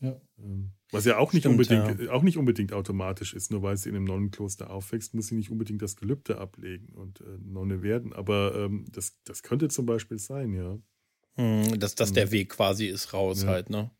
[0.01, 0.19] Ja.
[0.39, 3.91] Ähm, Was ja auch nicht, Stimmt, unbedingt, auch nicht unbedingt automatisch ist, nur weil sie
[3.91, 8.15] in einem Nonnenkloster aufwächst, muss sie nicht unbedingt das Gelübde ablegen und äh, Nonne werden.
[8.15, 10.79] Aber ähm, das, das könnte zum Beispiel sein, ja.
[11.35, 13.49] Hm, dass das der Weg quasi ist raus Ja.
[13.49, 13.91] halt, ne?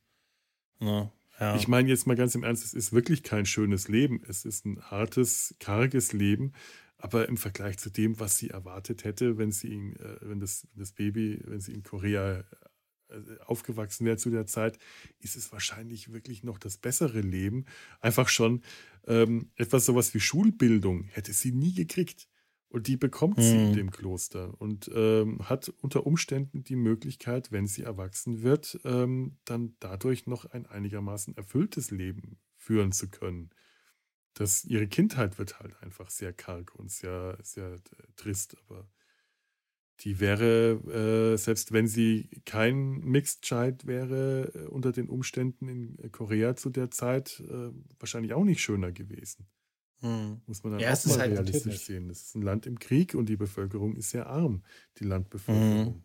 [0.81, 1.13] Ne?
[1.41, 1.57] Ja.
[1.57, 4.23] Ich meine jetzt mal ganz im Ernst, es ist wirklich kein schönes Leben.
[4.29, 6.53] Es ist ein hartes, karges Leben.
[6.97, 10.67] Aber im Vergleich zu dem, was sie erwartet hätte, wenn sie ihn, äh, wenn das,
[10.75, 12.45] das Baby, wenn sie in Korea
[13.09, 14.79] äh, aufgewachsen wäre zu der Zeit,
[15.21, 17.67] ist es wahrscheinlich wirklich noch das bessere Leben.
[18.01, 18.63] Einfach schon
[19.07, 22.29] ähm, etwas sowas wie Schulbildung hätte sie nie gekriegt.
[22.75, 23.73] Und die bekommt sie in Mhm.
[23.73, 29.77] dem Kloster und ähm, hat unter Umständen die Möglichkeit, wenn sie erwachsen wird, ähm, dann
[29.79, 33.51] dadurch noch ein einigermaßen erfülltes Leben führen zu können.
[34.35, 37.81] Das, ihre Kindheit wird halt einfach sehr karg und sehr, sehr äh,
[38.17, 38.89] trist, aber
[40.01, 46.11] die wäre, äh, selbst wenn sie kein Mixed Child wäre, äh, unter den Umständen in
[46.13, 47.71] Korea zu der Zeit äh,
[48.01, 49.47] wahrscheinlich auch nicht schöner gewesen.
[50.05, 50.43] Hm.
[50.47, 52.09] Muss man dann Ja, auch es mal halt realistisch sehen.
[52.09, 54.63] Das ist ein Land im Krieg und die Bevölkerung ist sehr arm,
[54.99, 56.05] die Landbevölkerung.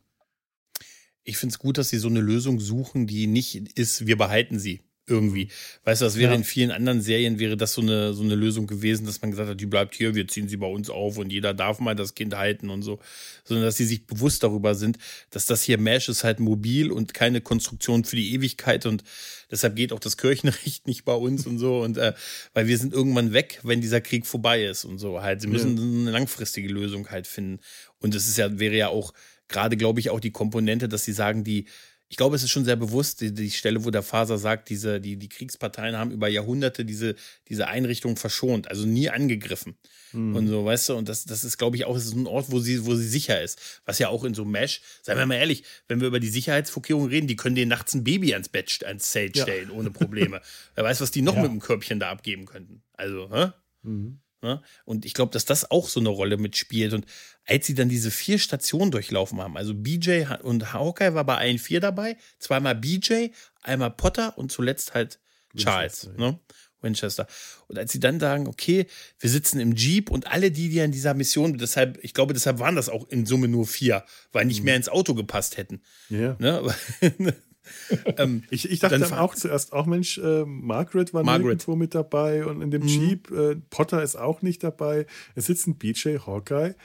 [1.23, 4.57] ich finde es gut, dass sie so eine Lösung suchen, die nicht ist, wir behalten
[4.57, 5.49] sie irgendwie.
[5.83, 6.37] Weißt du, das wäre Ja.
[6.37, 9.49] in vielen anderen Serien wäre das so eine, so eine Lösung gewesen, dass man gesagt
[9.49, 12.15] hat, die bleibt hier, wir ziehen sie bei uns auf und jeder darf mal das
[12.15, 12.99] Kind halten und so.
[13.43, 14.97] Sondern dass sie sich bewusst darüber sind,
[15.31, 19.03] dass das hier Mesh ist halt mobil und keine Konstruktion für die Ewigkeit und
[19.51, 22.13] deshalb geht auch das Kirchenrecht nicht bei uns und so und äh,
[22.53, 25.41] weil wir sind irgendwann weg, wenn dieser Krieg vorbei ist und so halt.
[25.41, 27.59] Sie müssen eine langfristige Lösung halt finden.
[27.99, 29.13] Und es ist ja, wäre ja auch
[29.47, 31.65] gerade, glaube ich, auch die Komponente, dass sie sagen, die
[32.11, 34.99] ich glaube, es ist schon sehr bewusst, die, die Stelle, wo der Faser sagt, diese,
[34.99, 37.15] die, die Kriegsparteien haben über Jahrhunderte diese,
[37.47, 39.77] diese Einrichtung verschont, also nie angegriffen.
[40.11, 42.59] Und so, weißt du, und das, das ist, glaube ich, auch ist ein Ort, wo
[42.59, 43.59] sie, wo sie sicher ist.
[43.85, 47.09] Was ja auch in so Mesh, seien wir mal ehrlich, wenn wir über die Sicherheitsvorkehrungen
[47.09, 49.43] reden, die können dir nachts ein Baby ans Bett, ans Zelt Ja.
[49.43, 50.41] stellen, ohne Probleme.
[50.75, 51.43] Wer weiß, was die noch Ja.
[51.43, 52.81] mit dem Körbchen da abgeben könnten.
[52.93, 53.51] Also, hä?
[53.83, 54.19] Mhm.
[54.41, 54.61] Ne?
[54.85, 56.93] Und ich glaube, dass das auch so eine Rolle mitspielt.
[56.93, 57.05] Und
[57.45, 61.59] als sie dann diese vier Stationen durchlaufen haben, also BJ und Hawkeye war bei allen
[61.59, 63.27] vier dabei, zweimal BJ,
[63.61, 65.19] einmal Potter und zuletzt halt
[65.57, 66.39] Charles, Winchester, ne?
[66.81, 67.27] Winchester.
[67.67, 68.85] Und als sie dann sagen, okay,
[69.19, 72.59] wir sitzen im Jeep und alle die, die an dieser Mission, deshalb, ich glaube, deshalb
[72.59, 75.81] waren das auch in Summe nur vier, weil nicht mehr ins Auto gepasst hätten.
[76.09, 76.37] Ja.
[76.39, 76.73] Ne?
[78.17, 81.43] ähm, Ich, ich dachte Dann dann auch zuerst, auch Mensch, äh, Margaret war Margaret.
[81.45, 82.87] nirgendwo mit dabei und in dem Mhm.
[82.87, 85.05] Jeep, äh, Potter ist auch nicht dabei.
[85.35, 86.75] Es sitzen BJ, Hawkeye,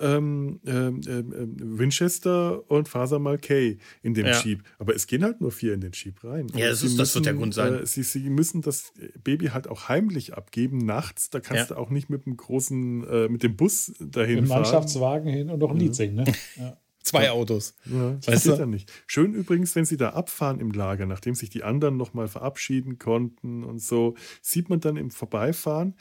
[0.00, 4.40] ähm, ähm, ähm, Winchester und Faser Malkay in dem Ja.
[4.40, 4.64] Jeep.
[4.80, 6.48] Aber es gehen halt nur vier in den Jeep rein.
[6.56, 7.74] Ja, das ist- das wird der Grund sein.
[7.74, 11.30] Äh, sie, sie müssen das Baby halt auch heimlich abgeben, nachts.
[11.30, 11.76] Da kannst Ja.
[11.76, 14.62] du auch nicht mit dem großen, äh, mit dem Bus dahin Im fahren.
[14.62, 16.16] Mannschaftswagen hin und noch ein Lied singen.
[16.16, 16.24] Ne?
[16.56, 16.76] Ja.
[17.04, 17.74] Zwei Autos.
[17.84, 18.56] Ja, das Weißt geht du?
[18.58, 18.90] dann nicht.
[19.06, 23.62] Schön übrigens, wenn sie da abfahren im Lager, nachdem sich die anderen nochmal verabschieden konnten
[23.64, 25.94] und so, sieht man dann im Vorbeifahren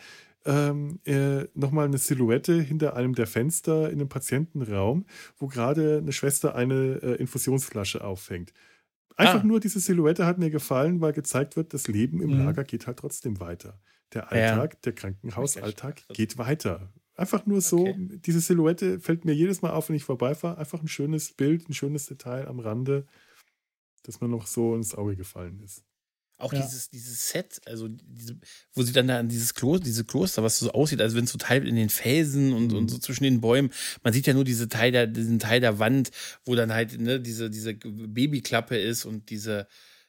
[0.46, 5.06] ähm, äh, nochmal eine Silhouette hinter einem der Fenster in einem Patientenraum,
[5.38, 8.52] wo gerade eine Schwester eine äh, Infusionsflasche auffängt.
[9.16, 9.46] Einfach Ah.
[9.46, 12.46] nur diese Silhouette hat mir gefallen, weil gezeigt wird, das Leben im Mhm.
[12.46, 13.80] Lager geht halt trotzdem weiter.
[14.14, 14.28] Der Ja.
[14.30, 16.92] Alltag, der Krankenhausalltag geht weiter.
[17.16, 18.20] Einfach nur so, Okay.
[18.26, 20.58] diese Silhouette fällt mir jedes Mal auf, wenn ich vorbeifahre.
[20.58, 23.06] Einfach ein schönes Bild, ein schönes Detail am Rande,
[24.04, 25.84] das mir noch so ins Auge gefallen ist.
[26.40, 26.60] Auch Ja.
[26.60, 28.38] dieses, dieses Set, also diese,
[28.74, 31.32] wo sie dann da an dieses Kloster, diese Kloster, was so aussieht, als wenn es
[31.32, 32.78] so Teil in den Felsen und, Mhm.
[32.78, 33.70] und so zwischen den Bäumen.
[34.04, 36.10] Man sieht ja nur diese Teil der, diesen Teil der Wand,
[36.44, 39.68] wo dann halt ne, diese, diese Babyklappe ist und diese,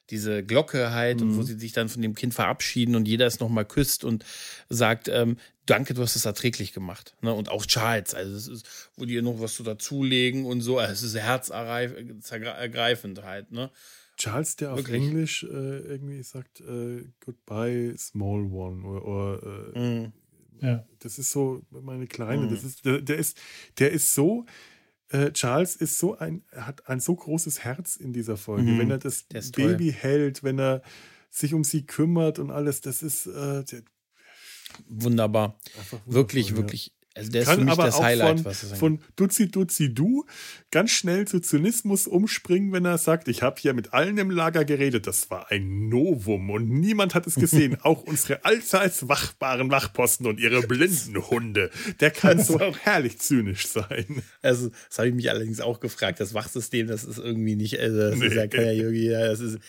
[0.09, 1.45] diese Glocke halt und wo Mhm.
[1.45, 4.23] sie sich dann von dem Kind verabschieden und jeder es nochmal küsst und
[4.69, 7.15] sagt, ähm, danke, du hast es erträglich gemacht.
[7.21, 7.33] Ne?
[7.33, 10.77] Und auch Charles, also es ist, wo die ihr noch was so dazulegen und so,
[10.77, 13.71] also es ist herzergreifend halt, ne?
[14.17, 15.03] Charles, der auf Wirklich.
[15.03, 18.83] Englisch äh, irgendwie sagt, äh, Goodbye, Small One.
[18.85, 20.11] Oder, oder äh, Mhm.
[20.61, 20.85] Ja.
[20.99, 22.43] das ist so meine Kleine.
[22.43, 22.49] Mhm.
[22.49, 23.37] Das ist, der, der ist,
[23.77, 24.45] der ist so.
[25.09, 28.71] Äh, Charles ist so ein, hat ein so großes Herz in dieser Folge.
[28.71, 28.79] Mhm.
[28.79, 29.25] Wenn er das.
[29.51, 30.81] Baby hält, wenn er
[31.29, 33.83] sich um sie kümmert und alles, das ist äh, der,
[34.87, 35.59] Wunderbar.
[36.05, 36.57] Wirklich, ja.
[36.57, 36.93] wirklich.
[37.17, 40.25] Also der ist Kann mich aber das auch Highlight, von, von Duzi Duzi Du
[40.69, 44.65] ganz schnell zu Zynismus umspringen, wenn er sagt, ich habe hier mit allen im Lager
[44.65, 45.07] geredet.
[45.07, 47.77] Das war ein Novum und niemand hat es gesehen.
[47.83, 51.69] auch unsere allseits wachbaren Wachposten und ihre blinden Hunde.
[52.01, 54.21] Der kann so herrlich zynisch sein.
[54.41, 56.19] Also, das habe ich mich allerdings auch gefragt.
[56.19, 58.35] Das Wachsystem, das ist irgendwie nicht, also das ist Nee.
[58.35, 59.59] ja, kann ja irgendwie, ja, das ist,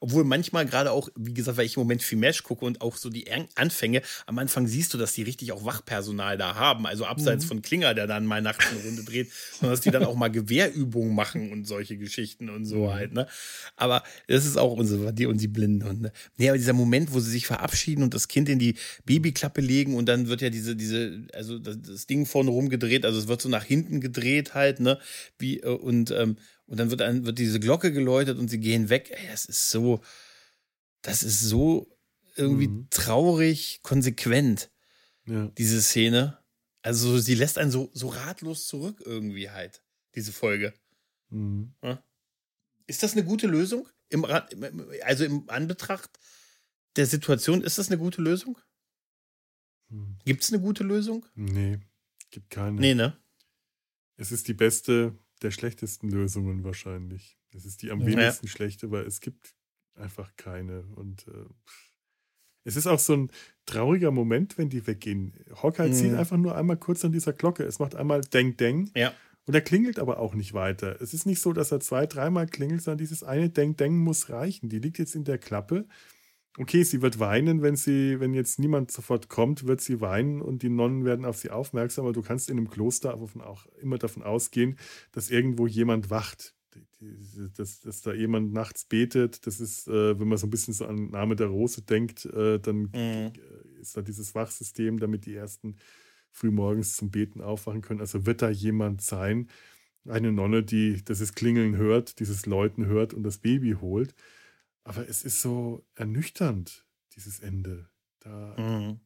[0.00, 2.96] obwohl manchmal gerade auch, wie gesagt, weil ich im Moment viel Mesh gucke und auch
[2.96, 6.86] so die An- Anfänge, am Anfang siehst du, dass die richtig auch Wachpersonal da haben.
[6.86, 7.48] Also abseits Mhm.
[7.48, 10.28] von Klinger, der dann mal nachts eine Runde dreht, sondern dass die dann auch mal
[10.30, 12.66] Gewehrübungen machen und solche Geschichten und Mhm.
[12.66, 13.26] so halt, ne?
[13.76, 16.12] Aber das ist auch unsere, die und die blinden Hunde.
[16.36, 18.74] Nee, aber dieser Moment, wo sie sich verabschieden und das Kind in die
[19.04, 23.18] Babyklappe legen und dann wird ja diese, diese, also das, das Ding vorne rumgedreht, also
[23.18, 24.98] es wird so nach hinten gedreht halt, ne?
[25.38, 26.36] Wie, äh, und, ähm,
[26.66, 29.10] und dann wird, ein, wird diese Glocke geläutet und sie gehen weg.
[29.12, 30.00] Ey, das ist so,
[31.02, 31.88] das ist so
[32.36, 32.88] irgendwie Mhm.
[32.90, 34.70] traurig, konsequent,
[35.26, 35.46] Ja.
[35.58, 36.38] diese Szene.
[36.82, 39.82] Also sie lässt einen so, so ratlos zurück irgendwie halt,
[40.14, 40.74] diese Folge.
[41.30, 41.74] Mhm.
[42.86, 43.88] Ist das eine gute Lösung?
[44.08, 46.10] Im, also im Anbetracht
[46.94, 48.56] der Situation, ist das eine gute Lösung?
[49.88, 50.18] Mhm.
[50.24, 51.26] Gibt es eine gute Lösung?
[51.34, 51.78] Nee,
[52.30, 52.80] gibt keine.
[52.80, 53.16] Nee, ne?
[54.16, 57.36] Es ist die beste der schlechtesten Lösungen wahrscheinlich.
[57.54, 58.06] Es ist die am Ja.
[58.06, 59.54] wenigsten schlechte, weil es gibt
[59.94, 60.82] einfach keine.
[60.96, 61.44] Und äh,
[62.64, 63.30] es ist auch so ein
[63.64, 65.32] trauriger Moment, wenn die weggehen.
[65.62, 65.92] Hawkeye Mhm.
[65.94, 67.62] zieht einfach nur einmal kurz an dieser Glocke.
[67.64, 68.90] Es macht einmal Deng Deng.
[68.94, 69.12] Ja.
[69.46, 71.00] Und er klingelt aber auch nicht weiter.
[71.00, 74.28] Es ist nicht so, dass er zwei, dreimal klingelt, sondern dieses eine Deng Deng muss
[74.28, 74.68] reichen.
[74.68, 75.86] Die liegt jetzt in der Klappe.
[76.58, 80.62] Okay, sie wird weinen, wenn sie, wenn jetzt niemand sofort kommt, wird sie weinen und
[80.62, 82.06] die Nonnen werden auf sie aufmerksam.
[82.06, 84.78] Aber du kannst in einem Kloster auch immer davon ausgehen,
[85.12, 86.54] dass irgendwo jemand wacht,
[87.56, 90.86] dass, dass da jemand nachts betet, das ist, äh, wenn man so ein bisschen so
[90.86, 92.92] an Name der Rose denkt, äh, dann Mhm.
[92.94, 95.76] äh, ist da dieses Wachsystem, damit die ersten
[96.32, 98.00] frühmorgens zum Beten aufwachen können.
[98.00, 99.48] Also wird da jemand sein,
[100.06, 104.14] eine Nonne, die dieses Klingeln hört, dieses Läuten hört und das Baby holt.
[104.86, 107.88] Aber es ist so ernüchternd, dieses Ende.
[108.20, 109.00] Da, Mhm.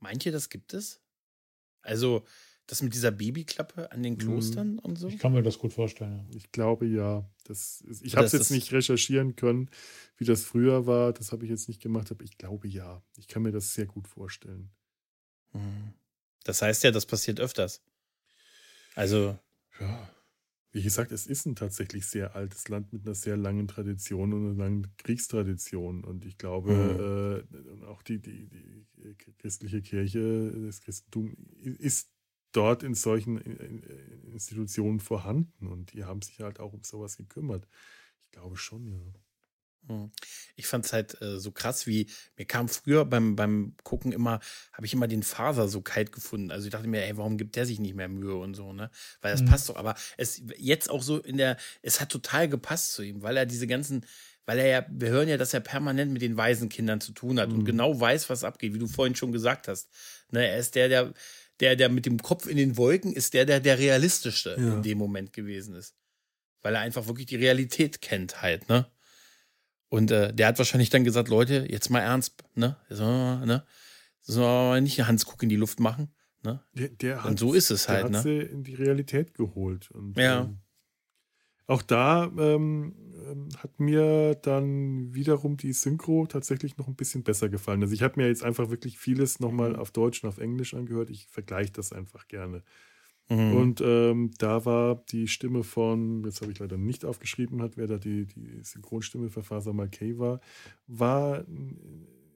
[0.00, 1.00] Meint ihr, das gibt es?
[1.82, 2.24] Also,
[2.66, 5.08] das mit dieser Babyklappe an den Klostern und so?
[5.08, 6.26] Ich kann mir das gut vorstellen.
[6.30, 6.36] Ja.
[6.36, 7.28] Ich glaube ja.
[7.44, 9.70] Das ist, ich habe es jetzt nicht recherchieren können,
[10.16, 11.12] wie das früher war.
[11.12, 13.02] Das habe ich jetzt nicht gemacht, aber ich glaube ja.
[13.16, 14.70] Ich kann mir das sehr gut vorstellen.
[15.52, 15.94] Mhm.
[16.44, 17.82] Das heißt ja, das passiert öfters.
[18.94, 19.38] Also,
[19.78, 20.10] Ja.
[20.72, 24.46] Wie gesagt, es ist ein tatsächlich sehr altes Land mit einer sehr langen Tradition und
[24.46, 26.04] einer langen Kriegstradition.
[26.04, 28.86] Und ich glaube, äh, und auch die, die, die
[29.38, 32.10] christliche Kirche, das Christentum ist
[32.52, 35.66] dort in solchen äh, Institutionen vorhanden.
[35.66, 37.66] Und die haben sich halt auch um sowas gekümmert.
[38.26, 39.12] Ich glaube schon, ja.
[39.88, 40.10] Hm.
[40.56, 42.06] Ich fand es halt äh, so krass, wie
[42.36, 44.40] mir kam früher beim, beim Gucken immer,
[44.72, 46.50] habe ich immer den Faser so kalt gefunden.
[46.50, 48.90] Also ich dachte mir, ey, warum gibt der sich nicht mehr Mühe und so, ne?
[49.20, 49.46] Weil das Mhm.
[49.46, 49.76] passt doch.
[49.76, 53.46] Aber es jetzt auch so in der, es hat total gepasst zu ihm, weil er
[53.46, 54.04] diese ganzen,
[54.46, 57.50] weil er ja, wir hören ja, dass er permanent mit den Waisenkindern zu tun hat
[57.50, 57.64] und Mhm.
[57.64, 59.88] genau weiß, was abgeht, wie du vorhin schon gesagt hast.
[60.30, 61.12] Ne, er ist der, der,
[61.60, 64.74] der, der mit dem Kopf in den Wolken ist der, der der realistischste Ja.
[64.74, 65.94] in dem Moment gewesen ist.
[66.62, 68.86] Weil er einfach wirklich die Realität kennt halt, ne?
[69.90, 72.76] Und äh, der hat wahrscheinlich dann gesagt, Leute, jetzt mal ernst, ne?
[72.88, 73.64] So, ne?
[74.20, 76.64] Sollen wir mal nicht Hans Guck in die Luft machen, ne?
[76.74, 78.22] Der, der Und so ist es der halt, hat ne?
[78.22, 79.90] sie in die Realität geholt.
[79.90, 80.42] Und, Ja.
[80.42, 80.60] ähm,
[81.66, 82.94] auch da ähm,
[83.26, 87.82] ähm, hat mir dann wiederum die Synchro tatsächlich noch ein bisschen besser gefallen.
[87.82, 91.10] Also ich habe mir jetzt einfach wirklich vieles nochmal auf Deutsch und auf Englisch angehört.
[91.10, 92.62] Ich vergleiche das einfach gerne.
[93.30, 93.56] Mhm.
[93.56, 97.86] Und ähm, da war die Stimme von, jetzt habe ich leider nicht aufgeschrieben, hat, wer
[97.86, 100.40] da die, die Synchronstimme für Faser Malkay war,
[100.88, 101.78] war in,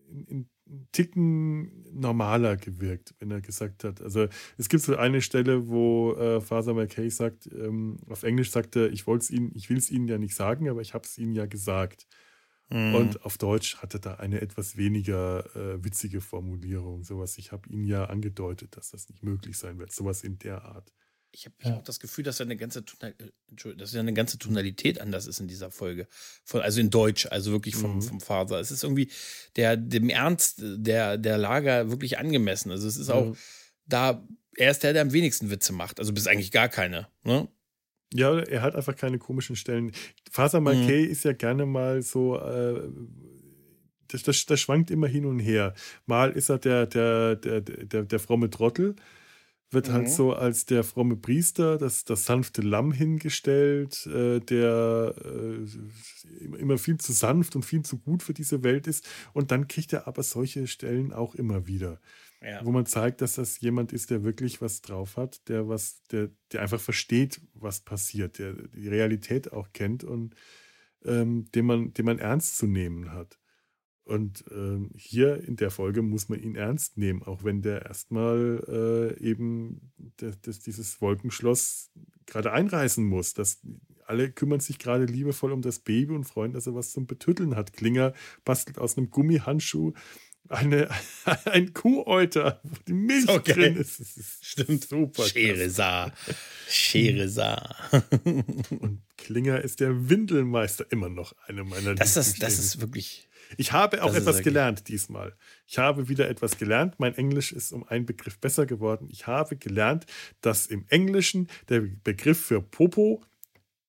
[0.09, 0.49] in, in
[0.93, 4.01] Ticken normaler gewirkt, wenn er gesagt hat.
[4.01, 8.77] Also es gibt so eine Stelle, wo äh, Faser Malkay sagt, ähm, auf Englisch sagt
[8.77, 11.05] er, ich wollte es Ihnen, ich will es Ihnen ja nicht sagen, aber ich habe
[11.05, 12.07] es Ihnen ja gesagt.
[12.71, 12.95] Mhm.
[12.95, 17.05] Und auf Deutsch hatte da eine etwas weniger äh, witzige Formulierung.
[17.05, 19.93] Sowas, ich habe Ihnen ja angedeutet, dass das nicht möglich sein wird.
[19.93, 20.93] Sowas in der Art.
[21.31, 21.71] Ich habe Ja.
[21.73, 23.13] hab das Gefühl, dass da eine ganze, äh,
[23.77, 26.07] dass da eine ganze Tonalität anders ist in dieser Folge.
[26.45, 28.03] Von, also in Deutsch, also wirklich vom, Mhm.
[28.03, 28.61] vom Faser.
[28.61, 29.11] Es ist irgendwie
[29.57, 32.71] der, dem Ernst der, der Lager wirklich angemessen.
[32.71, 33.37] Also es ist auch
[33.87, 35.99] da, er ist der, der am wenigsten Witze macht.
[35.99, 37.09] Also bis eigentlich gar keine.
[37.25, 37.49] Ne?
[38.15, 39.91] Ja, er hat einfach keine komischen Stellen.
[40.31, 40.65] Faser Mhm.
[40.65, 42.81] Malkay ist ja gerne mal so, äh,
[44.09, 45.75] das, das, das schwankt immer hin und her.
[46.07, 48.95] Mal ist er der, der, der, der, der fromme Trottel,
[49.71, 50.11] wird halt Mhm.
[50.11, 56.99] so als der fromme Priester, das, das sanfte Lamm hingestellt, äh, der äh, immer viel
[56.99, 59.09] zu sanft und viel zu gut für diese Welt ist.
[59.33, 62.01] Und dann kriegt er aber solche Stellen auch immer wieder
[62.45, 62.65] Ja.
[62.65, 66.31] wo man zeigt, dass das jemand ist, der wirklich was drauf hat, der was, der,
[66.53, 70.35] der einfach versteht, was passiert, der die Realität auch kennt und
[71.05, 73.39] ähm, den, man, den man ernst zu nehmen hat.
[74.05, 78.63] Und ähm, hier in der Folge muss man ihn ernst nehmen, auch wenn der erstmal
[79.19, 81.91] äh, eben das, das, dieses Wolkenschloss
[82.27, 83.33] gerade einreißen muss.
[83.33, 83.63] Das,
[84.07, 87.57] alle kümmern sich gerade liebevoll um das Baby und freuen, dass er was zum Betütteln
[87.57, 87.73] hat.
[87.73, 88.13] Klinger
[88.45, 89.95] bastelt aus einem Gummihandschuh
[90.49, 90.89] eine,
[91.47, 93.43] ein Kuhäuter, wo die Milch geil.
[93.43, 94.01] drin ist.
[94.01, 94.85] Das ist Stimmt.
[94.85, 95.23] super.
[95.23, 95.31] klasse.
[95.31, 96.13] Scheresa.
[96.69, 97.75] Scheresa.
[98.71, 103.29] Und Klinger ist der Windelmeister immer noch eine meiner Das ist, das ist wirklich.
[103.57, 105.35] Ich habe auch etwas gelernt diesmal.
[105.67, 106.95] Ich habe wieder etwas gelernt.
[106.99, 109.09] Mein Englisch ist um einen Begriff besser geworden.
[109.11, 110.07] Ich habe gelernt,
[110.41, 113.23] dass im Englischen der Begriff für Popo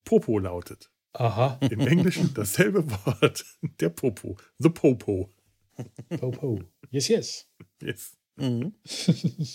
[0.03, 0.91] Popo lautet.
[1.13, 1.57] Aha.
[1.61, 3.43] Im Englischen dasselbe Wort.
[3.79, 4.37] Der Popo.
[4.59, 5.31] The Popo.
[6.19, 6.59] Po, po.
[6.91, 7.47] Yes, yes.
[7.81, 8.17] Yes.
[8.37, 8.73] Mhm.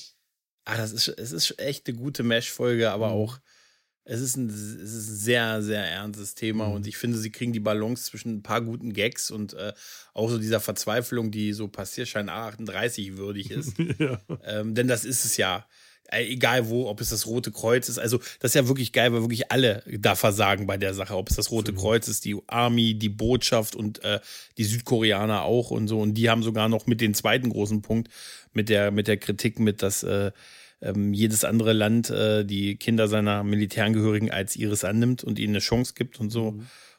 [0.67, 3.15] Ah, das ist, es ist echt eine gute Mesh-Folge, aber Mhm.
[3.15, 3.41] auch,
[4.05, 4.55] es ist, ein, es
[4.93, 6.75] ist ein sehr, sehr ernstes Thema Mhm.
[6.75, 9.73] und ich finde, sie kriegen die Balance zwischen ein paar guten Gags und äh,
[10.13, 13.73] auch so dieser Verzweiflung, die so Passierschein A38 würdig ist.
[13.99, 14.21] ja.
[14.45, 15.67] ähm, denn das ist es ja.
[16.11, 17.99] Äh, Egal wo, ob es das Rote Kreuz ist.
[17.99, 21.17] Also, das ist ja wirklich geil, weil wirklich alle da versagen bei der Sache.
[21.17, 21.81] Ob es das Rote Absolut.
[21.81, 24.21] Kreuz ist, die Army, die Botschaft und äh,
[24.59, 26.01] die Südkoreaner auch und so.
[26.01, 28.09] Und die haben sogar noch mit den zweiten großen Punkt,
[28.53, 30.33] mit der, mit der Kritik, mit dass äh,
[30.83, 35.61] ähm, jedes andere Land äh, die Kinder seiner Militärangehörigen als ihres annimmt und ihnen eine
[35.61, 36.59] Chance gibt und so.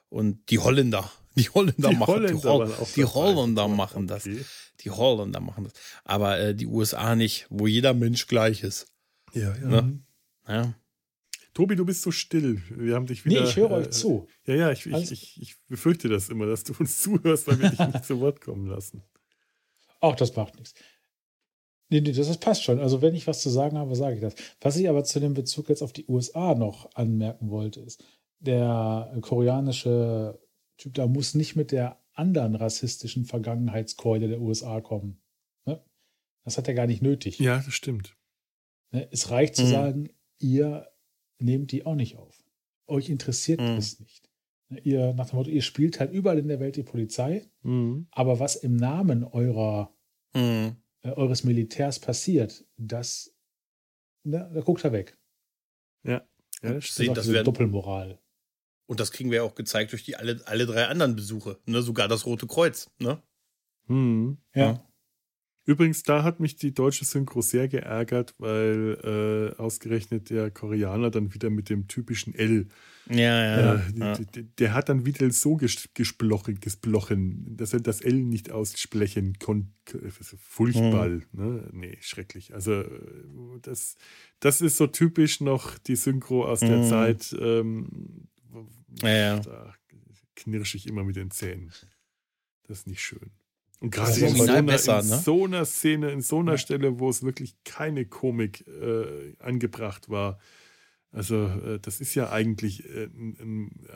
[0.09, 3.05] Und die Holländer, die Holländer Die machen Holländer die, Hol waren auch die.
[3.05, 4.26] Holländer machen das.
[4.26, 4.45] Okay.
[4.82, 5.74] Die Holländer machen das.
[6.03, 8.88] Aber äh, die USA nicht, wo jeder Mensch gleich ist.
[9.34, 9.82] Ja, ja.
[9.82, 9.99] Ne?
[10.47, 10.73] Ja.
[11.53, 12.61] Tobi, du bist so still.
[12.69, 13.41] Wir haben dich wieder.
[13.41, 14.27] Nee, ich höre äh, euch zu.
[14.45, 17.59] Ja, ja, ich, ich, Alles- ich, ich befürchte das immer, dass du uns zuhörst, weil
[17.59, 19.03] wir dich nicht zu Wort kommen lassen.
[19.99, 20.73] Auch das macht nichts.
[21.89, 22.79] Nee, nee, das, das passt schon.
[22.79, 24.34] Also, wenn ich was zu sagen habe, sage ich das.
[24.61, 28.03] Was ich aber zu dem Bezug jetzt auf die USA noch anmerken wollte, ist,
[28.39, 30.39] der koreanische
[30.77, 35.21] Typ da muss nicht mit der anderen rassistischen Vergangenheitskeule der USA kommen.
[35.65, 35.84] Ne?
[36.43, 37.39] Das hat er gar nicht nötig.
[37.39, 38.15] Ja, das stimmt.
[38.91, 39.07] Ne?
[39.11, 39.67] Es reicht zu Mhm.
[39.71, 40.87] sagen, ihr
[41.39, 42.43] nehmt die auch nicht auf.
[42.87, 43.77] Euch interessiert Mhm.
[43.77, 44.29] es nicht.
[44.69, 44.79] Ne?
[44.81, 48.07] Ihr, nach dem Motto, ihr spielt halt überall in der Welt die Polizei, Mhm.
[48.11, 49.93] aber was im Namen eurer
[50.35, 50.75] Hm.
[51.03, 53.33] äh, eures Militärs passiert, das,
[54.23, 55.17] ne, da guckt er weg.
[56.03, 56.25] Ja,
[56.61, 58.19] das Das Sehen, ist das werden- Doppelmoral.
[58.87, 61.59] Und das kriegen wir ja auch gezeigt durch die alle, alle drei anderen Besuche.
[61.65, 61.81] Ne?
[61.81, 62.89] Sogar das Rote Kreuz.
[62.99, 63.21] Ne?
[63.87, 64.37] Mhm.
[64.53, 64.61] Ja.
[64.73, 64.90] Ja.
[65.66, 71.34] Übrigens, da hat mich die deutsche Synchro sehr geärgert, weil äh, ausgerechnet der Koreaner dann
[71.36, 72.68] wieder mit dem typischen L,
[73.09, 73.76] Ja, ja.
[73.76, 74.14] äh, ja.
[74.14, 78.51] d- d- der hat dann wieder so ges gesplochen, gesplochen, dass er das L nicht
[78.51, 79.70] aussprechen konnte.
[80.39, 81.24] Furchtbar, Hm.
[81.34, 81.70] ne?
[81.74, 82.53] Nee, schrecklich.
[82.55, 82.84] Also
[83.62, 83.97] das,
[84.39, 86.84] das ist so typisch noch die Synchro aus der Mhm.
[86.89, 87.36] Zeit.
[87.39, 88.28] Ähm,
[89.03, 89.39] Ja, ja.
[89.39, 89.74] Da
[90.36, 91.72] knirsche ich immer mit den Zähnen.
[92.68, 93.32] Das ist nicht schön.
[93.82, 95.17] Und gerade in, so einer, besser, in ne?
[95.17, 96.57] so einer Szene, in so einer Ja.
[96.59, 100.39] Stelle, wo es wirklich keine Komik äh, angebracht war.
[101.11, 103.09] Also, äh, das ist ja eigentlich äh,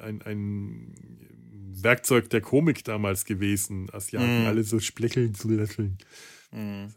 [0.04, 0.96] ein, ein,
[1.78, 3.90] Werkzeug der Komik damals gewesen.
[3.92, 4.48] Asiaten Mhm.
[4.48, 5.98] alle so splecheln zu lächeln.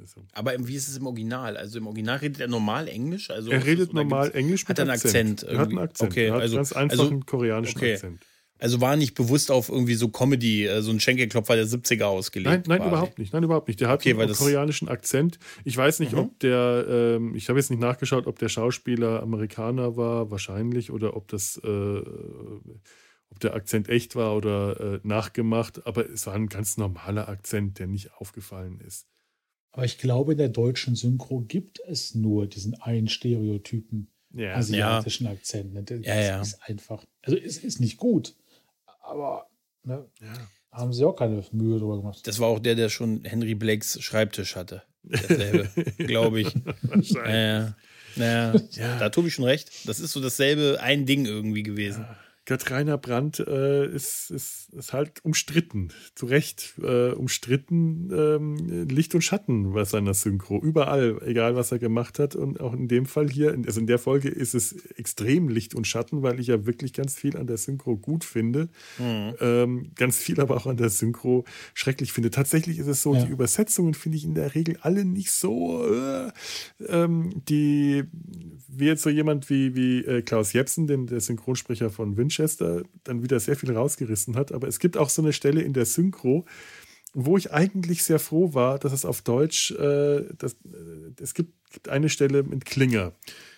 [0.00, 0.22] Ist so.
[0.32, 1.56] Aber wie ist es im Original?
[1.56, 3.28] Also im Original redet er normal Englisch?
[3.30, 5.42] Also Er redet normal Englisch hat mit einen Akzent.
[5.42, 5.78] Akzent Er hat einen?
[5.78, 6.10] Akzent.
[6.12, 7.94] Okay, er hat also- ganz einfachen also- koreanischen okay.
[7.94, 8.20] Akzent.
[8.60, 12.50] Also war nicht bewusst auf irgendwie so Comedy, äh, so ein Schenkelklopfer der 70er ausgelegt.
[12.50, 12.88] Nein, nein, quasi.
[12.90, 13.32] überhaupt nicht.
[13.32, 13.80] Nein, überhaupt nicht.
[13.80, 15.38] Der hat Okay, einen koreanischen Akzent.
[15.64, 16.18] Ich weiß nicht, Mhm.
[16.18, 21.16] ob der, ähm, ich habe jetzt nicht nachgeschaut, ob der Schauspieler Amerikaner war, wahrscheinlich, oder
[21.16, 22.02] ob das, äh,
[23.30, 25.86] ob der Akzent echt war oder äh, nachgemacht.
[25.86, 29.06] Aber es war ein ganz normaler Akzent, der nicht aufgefallen ist.
[29.70, 35.26] Aber ich glaube, in der deutschen Synchro gibt es nur diesen einen Stereotypen Ja, asiatischen
[35.26, 35.74] Akzent.
[35.74, 35.82] Ne?
[35.84, 36.40] Das Ja, ja.
[36.40, 38.34] ist einfach, also es ist nicht gut,
[39.08, 39.48] aber
[39.84, 40.32] ne, ja.
[40.72, 42.26] haben sie auch keine Mühe drüber gemacht.
[42.26, 44.82] Das war auch der, der schon Henry Blakes Schreibtisch hatte.
[45.02, 46.54] Derselbe, glaube ich.
[46.82, 47.74] Wahrscheinlich.
[48.16, 48.54] Ja, ja.
[48.72, 48.98] ja.
[48.98, 49.88] Da hat Tobi schon recht.
[49.88, 52.06] Das ist so dasselbe ein Ding irgendwie gewesen.
[52.48, 59.14] Gerd Rainer Brandt äh, ist, ist, ist halt umstritten, zu Recht äh, umstritten, ähm, Licht
[59.14, 62.36] und Schatten bei seiner Synchro, überall, egal was er gemacht hat.
[62.36, 65.86] Und auch in dem Fall hier, also in der Folge ist es extrem Licht und
[65.86, 69.34] Schatten, weil ich ja wirklich ganz viel an der Synchro gut finde, Mhm.
[69.40, 71.44] ähm, ganz viel aber auch an der Synchro
[71.74, 72.30] schrecklich finde.
[72.30, 73.26] Tatsächlich ist es so, Ja.
[73.26, 76.30] die Übersetzungen finde ich in der Regel alle nicht so, äh,
[76.88, 78.04] ähm, die,
[78.68, 83.22] wie jetzt so jemand wie, wie äh, Klaus Jepsen, den, der Synchronsprecher von Winchester, dann
[83.22, 84.52] wieder sehr viel rausgerissen hat.
[84.52, 86.44] Aber es gibt auch so eine Stelle in der Synchro,
[87.14, 91.52] wo ich eigentlich sehr froh war, dass es auf Deutsch, äh, das, äh, es gibt,
[91.72, 93.12] gibt eine Stelle mit Klinger.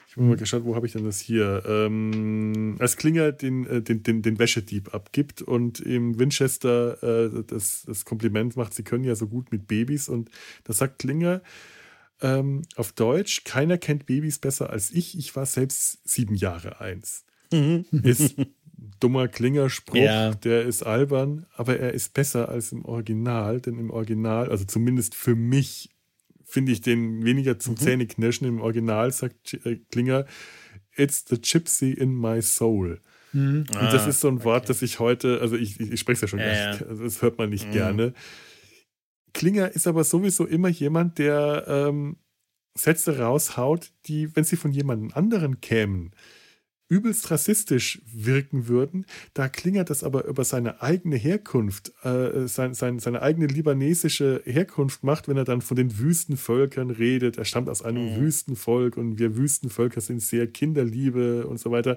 [0.08, 1.62] Ich habe mal geschaut, wo habe ich denn das hier?
[1.66, 7.84] Ähm, als Klinger den, äh, den, den, den Wäschedieb abgibt und im Winchester äh, das,
[7.86, 10.08] das Kompliment macht, sie können ja so gut mit Babys.
[10.08, 10.30] Und
[10.64, 11.42] da sagt Klinger
[12.22, 15.16] ähm, auf Deutsch, keiner kennt Babys besser als ich.
[15.16, 17.24] Ich war selbst sieben Jahre eins.
[18.02, 18.36] Ist
[18.98, 20.34] dummer Klingerspruch, Ja.
[20.34, 25.14] der ist albern, aber er ist besser als im Original, denn im Original, also zumindest
[25.14, 25.90] für mich,
[26.44, 28.46] finde ich den weniger zum Zähneknirschen.
[28.48, 30.26] Im Original sagt äh, Klinger,
[30.96, 33.00] It's the Gypsy in my soul.
[33.32, 33.66] Mhm.
[33.68, 36.20] Und das ist so ein Wort, das ich heute, also ich, ich, ich spreche es
[36.22, 37.72] ja schon Ja, nicht, also das hört man nicht Mhm.
[37.72, 38.14] gerne.
[39.32, 42.16] Klinger ist aber sowieso immer jemand, der ähm,
[42.76, 46.10] Sätze raushaut, die, wenn sie von jemand anderen kämen,
[46.90, 49.06] übelst rassistisch wirken würden.
[49.32, 55.04] Da klingert das aber über seine eigene Herkunft, äh, sein, sein, seine eigene libanesische Herkunft
[55.04, 57.38] macht, wenn er dann von den Wüstenvölkern redet.
[57.38, 58.20] Er stammt aus einem Mhm.
[58.20, 61.96] Wüstenvolk und wir Wüstenvölker sind sehr Kinderliebe und so weiter.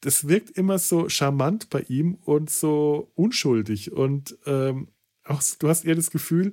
[0.00, 3.92] Das wirkt immer so charmant bei ihm und so unschuldig.
[3.92, 4.88] Und ähm,
[5.24, 6.52] auch, du hast eher das Gefühl,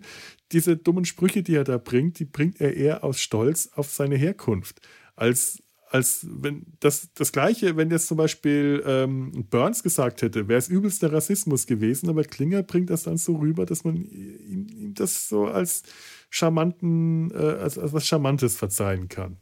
[0.52, 4.16] diese dummen Sprüche, die er da bringt, die bringt er eher aus Stolz auf seine
[4.16, 4.82] Herkunft.
[5.16, 10.60] Als, als wenn das, das Gleiche, wenn jetzt zum Beispiel ähm, Burns gesagt hätte, wäre
[10.60, 14.94] es übelster Rassismus gewesen, aber Klinger bringt das dann so rüber, dass man ihm, ihm
[14.94, 15.84] das so als
[16.30, 19.38] charmanten, äh, als, als was Charmantes verzeihen kann.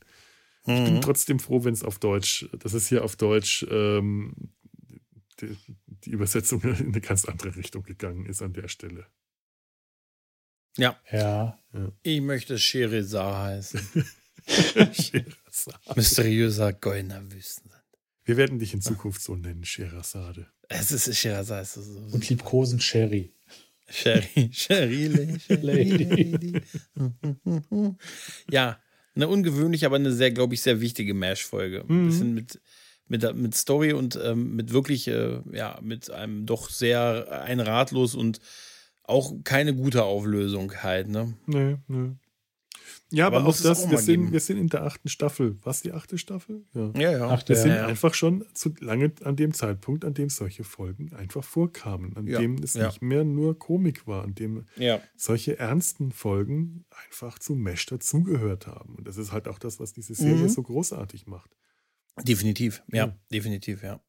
[0.68, 1.02] Ich bin Mhm.
[1.02, 4.34] trotzdem froh, wenn es auf Deutsch, dass es hier auf Deutsch ähm,
[5.41, 5.56] die,
[5.88, 9.06] die Übersetzung in eine ganz andere Richtung gegangen ist an der Stelle.
[10.78, 11.60] Ja, Ja.
[12.04, 13.80] ich möchte Sherizar heißen.
[14.48, 15.78] Scheherazade.
[15.96, 17.82] Mysteriöser Goldner Wüstensand.
[18.24, 20.48] Wir werden dich in Zukunft so nennen, Sherazade.
[20.68, 21.62] Es ist Scheherazade.
[21.62, 23.32] es ist so- Und liebkosen Sherry.
[23.88, 25.08] Sherry, Sherry,
[25.50, 26.60] Lady.
[28.50, 28.80] ja,
[29.16, 31.86] eine ungewöhnliche, aber eine sehr, glaube ich, sehr wichtige Mash-Folge.
[31.88, 32.60] Ein bisschen mit,
[33.08, 38.16] mit, mit Story und ähm, mit wirklich, äh, ja, mit einem doch sehr ein ratlos
[38.16, 38.39] und
[39.04, 41.38] auch keine gute Auflösung halt, ne?
[41.46, 42.16] Nee, nee.
[43.12, 45.58] Ja, aber, Aber auch das, auch wir, sind, wir sind in der achten Staffel.
[45.64, 46.66] Was, die achte Staffel?
[46.74, 46.91] Ja.
[46.97, 47.28] Ja, ja.
[47.30, 47.86] Ach, Wir sind ja, ja.
[47.86, 52.39] einfach schon zu lange an dem Zeitpunkt, an dem solche Folgen einfach vorkamen, an Ja,
[52.39, 52.88] dem es ja.
[52.88, 54.99] nicht mehr nur Komik war, an dem ja.
[55.16, 58.95] solche ernsten Folgen einfach zu Mesh dazugehört haben.
[58.95, 60.49] Und das ist halt auch das, was diese Serie Mhm.
[60.49, 61.51] so großartig macht.
[62.24, 63.20] Definitiv, ja, Ja.
[63.32, 64.01] definitiv, ja.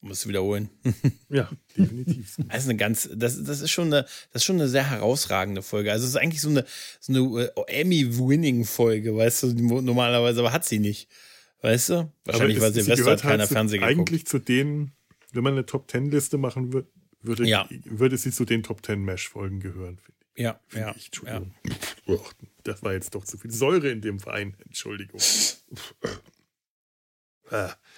[0.00, 0.70] Muss wiederholen.
[1.28, 2.36] Ja, definitiv.
[2.48, 5.62] Das ist eine ganz, das, das ist schon eine, das ist schon eine sehr herausragende
[5.62, 5.92] Folge.
[5.92, 6.64] Also es ist eigentlich so eine,
[7.00, 11.08] so eine äh, Emmy-Winning-Folge, weißt du, normalerweise, aber hat sie nicht.
[11.60, 12.12] Weißt du?
[12.24, 13.98] Wahrscheinlich, weil Silvester hat keiner halt Fernsehen geguckt.
[14.10, 14.92] Eigentlich zu denen,
[15.32, 16.88] wenn man eine Top-10-Liste machen würde,
[17.20, 17.68] würde, Ja.
[17.84, 20.42] würde sie zu den Top-10-Mesh-Folgen gehören, finde ich.
[20.42, 21.10] Ja, Finde ja, ich.
[21.26, 21.36] ja.
[21.36, 21.54] Entschuldigung.
[22.06, 22.32] Uch,
[22.62, 24.56] Das war jetzt doch zu viel Säure in dem Wein.
[24.64, 25.20] Entschuldigung.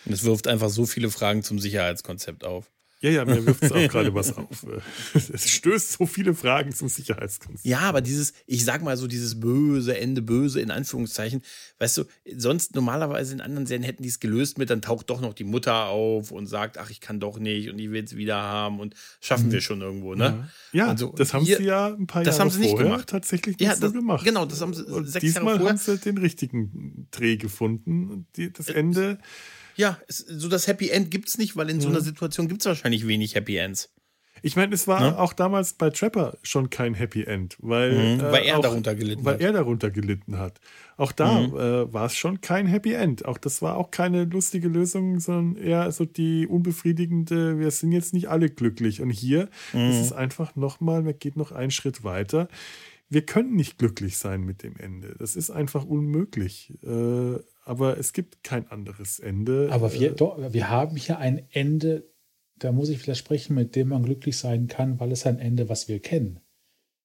[0.04, 2.70] Und es wirft einfach so viele Fragen zum Sicherheitskonzept auf.
[3.02, 4.66] Ja, ja, mir wirft es auch gerade was auf.
[5.14, 7.64] Es stößt so viele Fragen zum Sicherheitskonzept.
[7.64, 11.40] Ja, aber dieses, ich sag mal so, dieses böse Ende, böse in Anführungszeichen,
[11.78, 12.04] weißt du,
[12.36, 15.44] sonst normalerweise in anderen Serien hätten die es gelöst mit, dann taucht doch noch die
[15.44, 18.80] Mutter auf und sagt, ach, ich kann doch nicht und ich will es wieder haben
[18.80, 20.48] und schaffen wir schon irgendwo, ne?
[20.72, 22.90] Ja, Also das haben hier- sie ja ein paar das Jahre haben sie nicht vorher
[22.90, 23.08] gemacht.
[23.08, 24.24] tatsächlich Ja, nicht so das- gemacht.
[24.26, 28.10] genau, das haben sie Und sechs Jahre diesmal vorher- haben sie den richtigen Dreh gefunden.
[28.10, 29.18] Und die, das Ende,
[29.80, 33.06] Ja, es, so das Happy End gibt's nicht, weil in so einer Situation gibt's wahrscheinlich
[33.08, 33.90] wenig Happy Ends.
[34.42, 35.18] ich meine, es war Ne?
[35.18, 39.22] auch damals bei Trapper schon kein Happy End, weil, Mhm, weil er auch, darunter gelitten
[39.24, 39.40] weil hat.
[39.42, 40.60] er darunter gelitten hat.
[40.96, 41.54] Auch da Mhm.
[41.56, 43.24] äh, war es schon kein Happy End.
[43.26, 48.14] Auch das war auch keine lustige Lösung, sondern eher so die unbefriedigende, wir sind jetzt
[48.14, 49.00] nicht alle glücklich.
[49.02, 49.90] Und hier Mhm.
[49.90, 52.48] ist es einfach nochmal, man geht noch einen Schritt weiter.
[53.10, 55.16] Wir können nicht glücklich sein mit dem Ende.
[55.18, 56.72] Das ist einfach unmöglich.
[56.82, 59.68] Äh, aber es gibt kein anderes Ende.
[59.70, 62.04] Aber wir, Äh, doch, wir haben hier ein Ende,
[62.56, 65.88] da muss ich widersprechen, mit dem man glücklich sein kann, weil es ein Ende, was
[65.88, 66.40] wir kennen.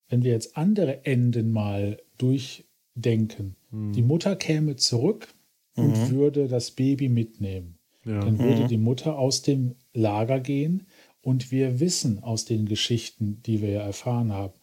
[0.09, 3.93] Wenn wir jetzt andere Enden mal durchdenken, Hm.
[3.93, 5.27] die Mutter käme zurück
[5.75, 7.77] und würde das Baby mitnehmen.
[8.05, 8.19] ja.
[8.21, 10.85] Dann würde die Mutter aus dem Lager gehen
[11.21, 14.53] und wir wissen aus den Geschichten, die wir ja erfahren haben,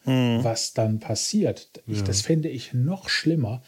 [0.45, 1.83] was dann passiert.
[1.87, 2.05] Ich, Ja.
[2.05, 3.63] Das fände ich noch schlimmer,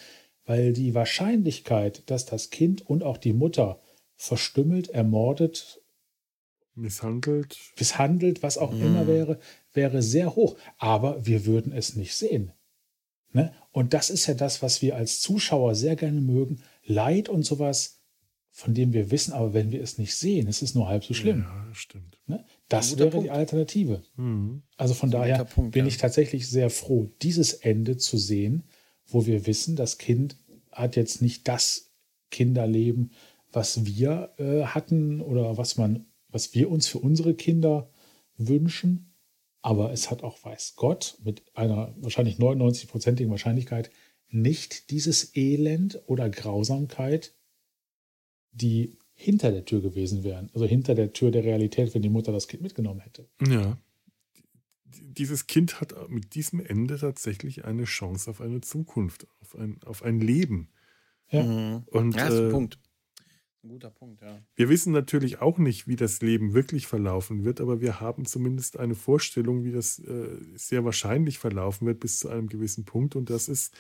[0.45, 3.80] weil die Wahrscheinlichkeit, dass das Kind und auch die Mutter
[4.16, 5.80] verstümmelt, ermordet,
[6.74, 7.57] misshandelt.
[7.78, 9.38] misshandelt, was auch immer wäre,
[9.72, 10.57] wäre sehr hoch.
[10.78, 12.53] Aber wir würden es nicht sehen.
[13.32, 13.53] Ne?
[13.72, 16.62] Und das ist ja das, was wir als Zuschauer sehr gerne mögen.
[16.84, 18.01] Leid und sowas,
[18.51, 21.12] von dem wir wissen, aber wenn wir es nicht sehen, es ist nur halb so
[21.12, 21.40] schlimm.
[21.40, 22.18] Ja, stimmt.
[22.26, 22.45] Ne?
[22.68, 23.26] Das wäre Punkt.
[23.26, 24.03] die Alternative.
[24.16, 24.62] Mhm.
[24.76, 25.88] Also von daher Punkt, bin ja.
[25.88, 28.62] ich tatsächlich sehr froh, dieses Ende zu sehen,
[29.07, 30.36] wo wir wissen, das Kind
[30.72, 31.92] hat jetzt nicht das
[32.30, 33.12] Kinderleben,
[33.52, 37.90] was wir äh, hatten oder was man, was wir uns für unsere Kinder
[38.36, 39.14] wünschen.
[39.62, 43.90] Aber es hat auch, weiß Gott, mit einer wahrscheinlich 99-prozentigen Wahrscheinlichkeit
[44.28, 47.34] nicht dieses Elend oder Grausamkeit,
[48.50, 50.50] die hinter der Tür gewesen wären.
[50.52, 53.28] Also hinter der Tür der Realität, wenn die Mutter das Kind mitgenommen hätte.
[53.48, 53.78] Ja.
[55.03, 60.03] Dieses Kind hat mit diesem Ende tatsächlich eine Chance auf eine Zukunft, auf ein, auf
[60.03, 60.68] ein Leben.
[61.30, 61.42] Ja.
[61.42, 61.82] Mhm.
[61.86, 62.78] Und Ja, ist ein äh, Punkt.
[63.62, 64.38] Ein guter Punkt, ja.
[64.57, 68.78] wir wissen natürlich auch nicht, wie das Leben wirklich verlaufen wird, aber wir haben zumindest
[68.78, 73.16] eine Vorstellung, wie das äh, sehr wahrscheinlich verlaufen wird bis zu einem gewissen Punkt.
[73.16, 73.74] Und das ist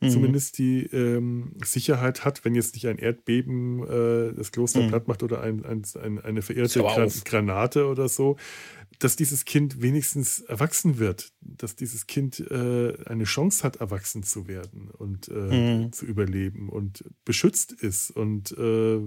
[0.00, 0.10] Mhm.
[0.10, 4.88] zumindest die ähm, Sicherheit hat, wenn jetzt nicht ein Erdbeben äh, das Kloster Mhm.
[4.88, 7.24] platt macht oder ein, ein, ein, eine verirrte Gran auf.
[7.24, 8.36] Granate oder so,
[8.98, 14.46] dass dieses Kind wenigstens erwachsen wird, dass dieses Kind äh, eine Chance hat, erwachsen zu
[14.48, 15.32] werden und äh,
[15.84, 15.92] Mhm.
[15.92, 19.00] zu überleben und beschützt ist und äh,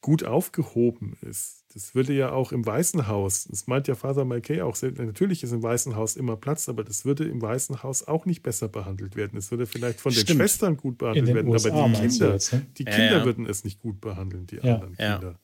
[0.00, 1.64] gut aufgehoben ist.
[1.72, 5.42] Das würde ja auch im Weißen Haus, das meint ja Father Malkay auch, sehr- natürlich
[5.44, 8.68] ist im Weißen Haus immer Platz, aber das würde im Weißen Haus auch nicht besser
[8.68, 9.38] behandelt werden.
[9.38, 10.38] Es würde vielleicht von den Stimmt.
[10.40, 12.66] Schwestern gut behandelt den werden, USA aber die Kinder, jetzt, ne?
[12.76, 13.24] die Ja, Kinder ja.
[13.24, 14.74] würden es nicht gut behandeln, die Ja.
[14.74, 15.18] anderen Ja.
[15.18, 15.38] Kinder.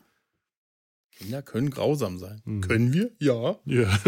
[1.19, 2.41] Kinder können grausam sein.
[2.45, 2.61] Mhm.
[2.61, 3.11] Können wir?
[3.19, 3.59] Ja.
[3.65, 3.99] Ja.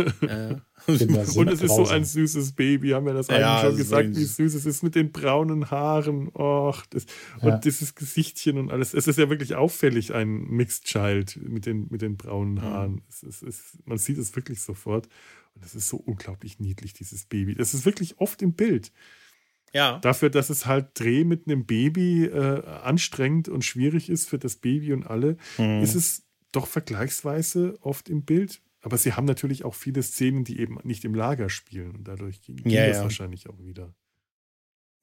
[0.86, 3.76] sind Und es ist so ein süßes Baby, haben wir das Ja, eigentlich schon es
[3.78, 6.28] gesagt, wie süß es ist mit den braunen Haaren.
[6.34, 7.06] Och, das,
[7.42, 7.48] Ja.
[7.54, 8.94] Und dieses Gesichtchen und alles.
[8.94, 13.02] Es ist ja wirklich auffällig, ein Mixed Child mit den, mit den braunen Haaren.
[13.08, 15.08] Es ist, es, man sieht es wirklich sofort.
[15.54, 17.56] Und es ist so unglaublich niedlich, dieses Baby.
[17.56, 18.92] Das ist wirklich oft im Bild.
[19.72, 19.98] Ja.
[19.98, 24.56] Dafür, dass es halt Dreh mit einem Baby äh, anstrengend und schwierig ist für das
[24.56, 25.82] Baby und alle, Hm.
[25.82, 26.22] ist es
[26.53, 28.61] doch vergleichsweise oft im Bild.
[28.82, 31.94] Aber sie haben natürlich auch viele Szenen, die eben nicht im Lager spielen.
[31.96, 33.03] Und dadurch ging, ging Ja, das ja.
[33.03, 33.94] wahrscheinlich auch wieder.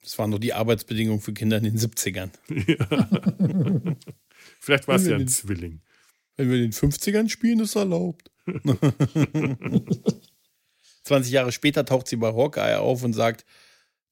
[0.02, 2.32] Das waren nur die Arbeitsbedingungen für Kinder in den 70ern.
[2.68, 3.96] Ja.
[4.60, 5.82] Vielleicht war es ja ein Den- Zwilling.
[6.36, 8.32] Wenn wir in den 50ern spielen, ist erlaubt.
[11.04, 13.46] 20 Jahre später taucht sie bei Hawkeye auf und sagt,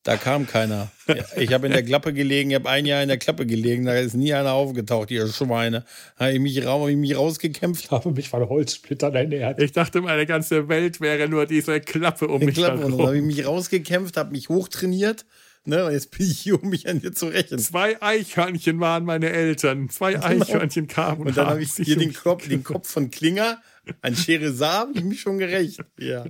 [0.05, 0.91] da kam keiner.
[1.35, 3.95] Ich habe in der Klappe gelegen, ich habe ein Jahr in der Klappe gelegen, da
[3.95, 5.83] ist nie einer aufgetaucht, ihr Schweine.
[6.15, 7.85] Habe ich mich, hab ich mich rausgekämpft.
[7.85, 9.59] Ich habe mich von Holzsplittern ernährt.
[9.59, 13.07] Ich dachte, meine ganze Welt wäre nur diese Klappe um In mich Klappe, und dann
[13.07, 13.27] habe ich herum.
[13.27, 15.25] mich rausgekämpft, habe mich hochtrainiert.
[15.67, 17.57] Ne, und jetzt bin ich hier, um mich an dir zu rächen.
[17.57, 19.89] Zwei Eichhörnchen waren meine Eltern.
[19.89, 21.29] Zwei Eichhörnchen kamen Genau.
[21.29, 23.57] Und dann habe ich hier den Kopf, den Kopf von Klinger
[24.01, 25.79] an Scheresar, habe ich mich schon gerecht.
[25.99, 26.25] Ja.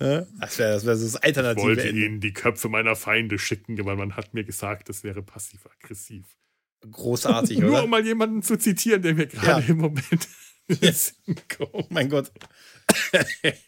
[0.00, 2.04] Ja, Das wäre das, wär so das Ich alternative wollte Ende.
[2.04, 6.26] ihnen die Köpfe meiner Feinde schicken, weil man hat mir gesagt, das wäre passiv-aggressiv.
[6.90, 7.84] Großartig, Nur oder?
[7.84, 9.68] um mal jemanden zu zitieren, der mir gerade Ja.
[9.68, 10.28] im Moment
[11.56, 11.70] kommt.
[11.72, 12.32] Oh mein Gott.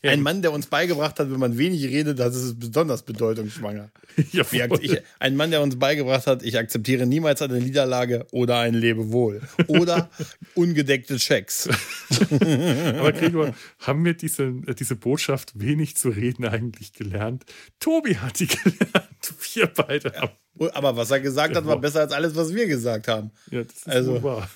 [0.02, 3.90] Ein Mann, der uns beigebracht hat, wenn man wenig redet, das ist besonders bedeutungsschwanger.
[4.16, 9.42] Ich, ein Mann, der uns beigebracht hat, ich akzeptiere niemals eine Niederlage oder ein Lebewohl.
[9.66, 10.08] Oder
[10.54, 11.68] ungedeckte Schecks.
[12.30, 17.44] Aber Gregor, haben wir diese, äh, diese Botschaft wenig zu reden eigentlich gelernt?
[17.78, 19.34] Tobi hat die gelernt.
[19.52, 20.32] Wir beide haben.
[20.72, 23.30] Aber was er gesagt hat, war besser als alles, was wir gesagt haben.
[23.50, 24.48] Ja, das ist Also- wahr.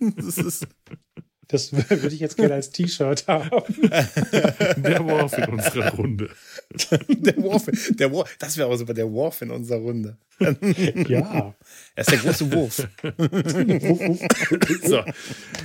[0.00, 0.64] Das ist,
[1.48, 3.50] Das würde ich jetzt gerne als T-Shirt haben.
[4.76, 6.30] Der Wurf in unserer Runde.
[7.08, 10.18] der Wurf, der Wurf, das wäre aber super, der Wurf in unserer Runde.
[11.08, 11.54] Ja.
[11.94, 12.86] Er ist der große Wurf.
[14.84, 15.02] So,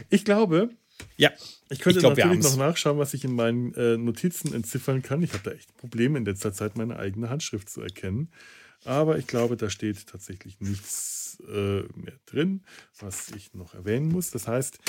[0.10, 0.70] ich glaube,
[1.18, 1.32] Ja,
[1.70, 5.22] ich könnte Ich glaub, natürlich noch nachschauen, was ich in meinen äh, Notizen entziffern kann.
[5.22, 8.30] Ich habe da echt Probleme in letzter Zeit, meine eigene Handschrift zu erkennen.
[8.86, 12.64] Aber ich glaube, da steht tatsächlich nichts äh, mehr drin,
[13.00, 14.32] was ich noch erwähnen muss.
[14.32, 14.80] Das heißt,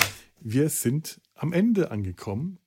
[0.41, 2.59] wir sind am Ende angekommen.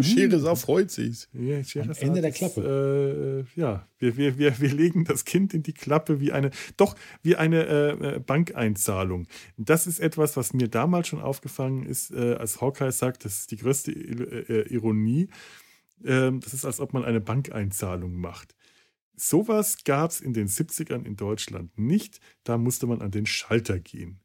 [0.00, 1.28] Scheresar freut sich.
[1.32, 3.46] Ja, Scheherazade Ende der ist, Klappe.
[3.56, 6.96] Äh, ja, wir, wir, wir, wir legen das Kind in die Klappe wie eine, doch,
[7.22, 9.26] wie eine äh, äh, Bankeinzahlung.
[9.58, 13.50] Das ist etwas, was mir damals schon aufgefallen ist, äh, als Hawkeye sagt, das ist
[13.50, 15.28] die größte äh, äh, Ironie.
[16.04, 18.54] Ähm, das ist, als ob man eine Bankeinzahlung macht.
[19.22, 22.20] Sowas gab es in den 70ern in Deutschland nicht.
[22.42, 24.20] Da musste man an den Schalter gehen.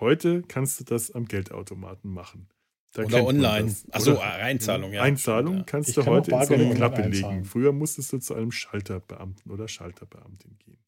[0.00, 2.48] Heute kannst du das am Geldautomaten machen.
[2.92, 3.72] Da Oder online.
[3.92, 5.02] Achso, Oder- Einzahlung, ja.
[5.02, 5.62] Einzahlung Ja.
[5.64, 7.34] kannst Ich du kann heute in so eine online Klappe einzahlen.
[7.36, 7.44] legen.
[7.44, 10.84] Früher musstest du zu einem Schalterbeamten oder Schalterbeamtin gehen.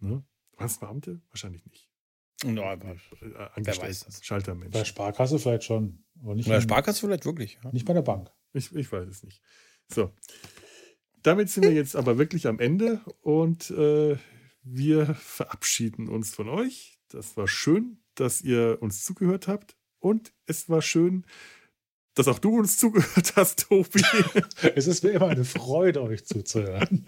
[0.00, 0.24] Ne?
[0.56, 1.20] Was Beamte?
[1.28, 1.90] Wahrscheinlich nicht.
[2.44, 2.96] No, aber Äh,
[3.54, 4.24] Angestellte, weiß das?
[4.24, 4.72] Schaltermensch.
[4.72, 6.02] Bei der Sparkasse vielleicht schon.
[6.22, 7.58] Aber nicht, bei der Sparkasse vielleicht wirklich.
[7.62, 7.72] Ja.
[7.72, 8.30] nicht bei der Bank.
[8.54, 9.42] Ich, ich weiß es nicht.
[9.88, 10.12] So.
[11.24, 14.16] Damit sind wir jetzt aber wirklich am Ende und äh,
[14.62, 16.98] wir verabschieden uns von euch.
[17.08, 21.24] Das war schön, dass ihr uns zugehört habt und es war schön,
[22.12, 24.02] dass auch du uns zugehört hast, Tobi.
[24.76, 27.06] Es ist mir immer eine Freude, euch zuzuhören.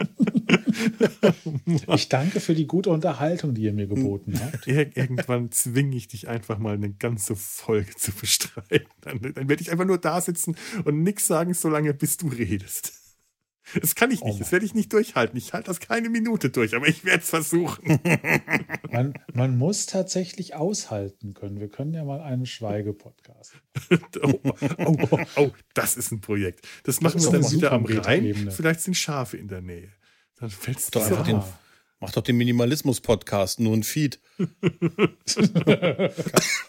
[1.95, 4.67] Ich danke für die gute Unterhaltung, die ihr mir geboten habt.
[4.67, 8.89] Ir irgendwann zwinge ich dich einfach mal eine ganze Folge zu bestreiten.
[9.03, 10.57] Dann, dann werde ich einfach nur da sitzen
[10.87, 13.06] und nichts sagen, solange bis du redest.
[13.81, 15.37] Das kann ich nicht, Oh das werde ich nicht durchhalten.
[15.37, 17.99] Ich halte das keine Minute durch, aber ich werde es versuchen.
[18.91, 21.59] Man, man muss tatsächlich aushalten können.
[21.61, 23.55] Wir können ja mal einen Schweigepodcast.
[24.23, 24.53] Oh, oh,
[25.11, 26.67] oh, oh, das ist ein Projekt.
[26.85, 28.51] Das machen ist wir dann wieder am Rhein.
[28.51, 29.93] Vielleicht sind Schafe in der Nähe.
[30.37, 31.43] Dann fällt es Doch einfach den,
[32.01, 34.21] mach doch den Minimalismus-Podcast, nur ein Feed.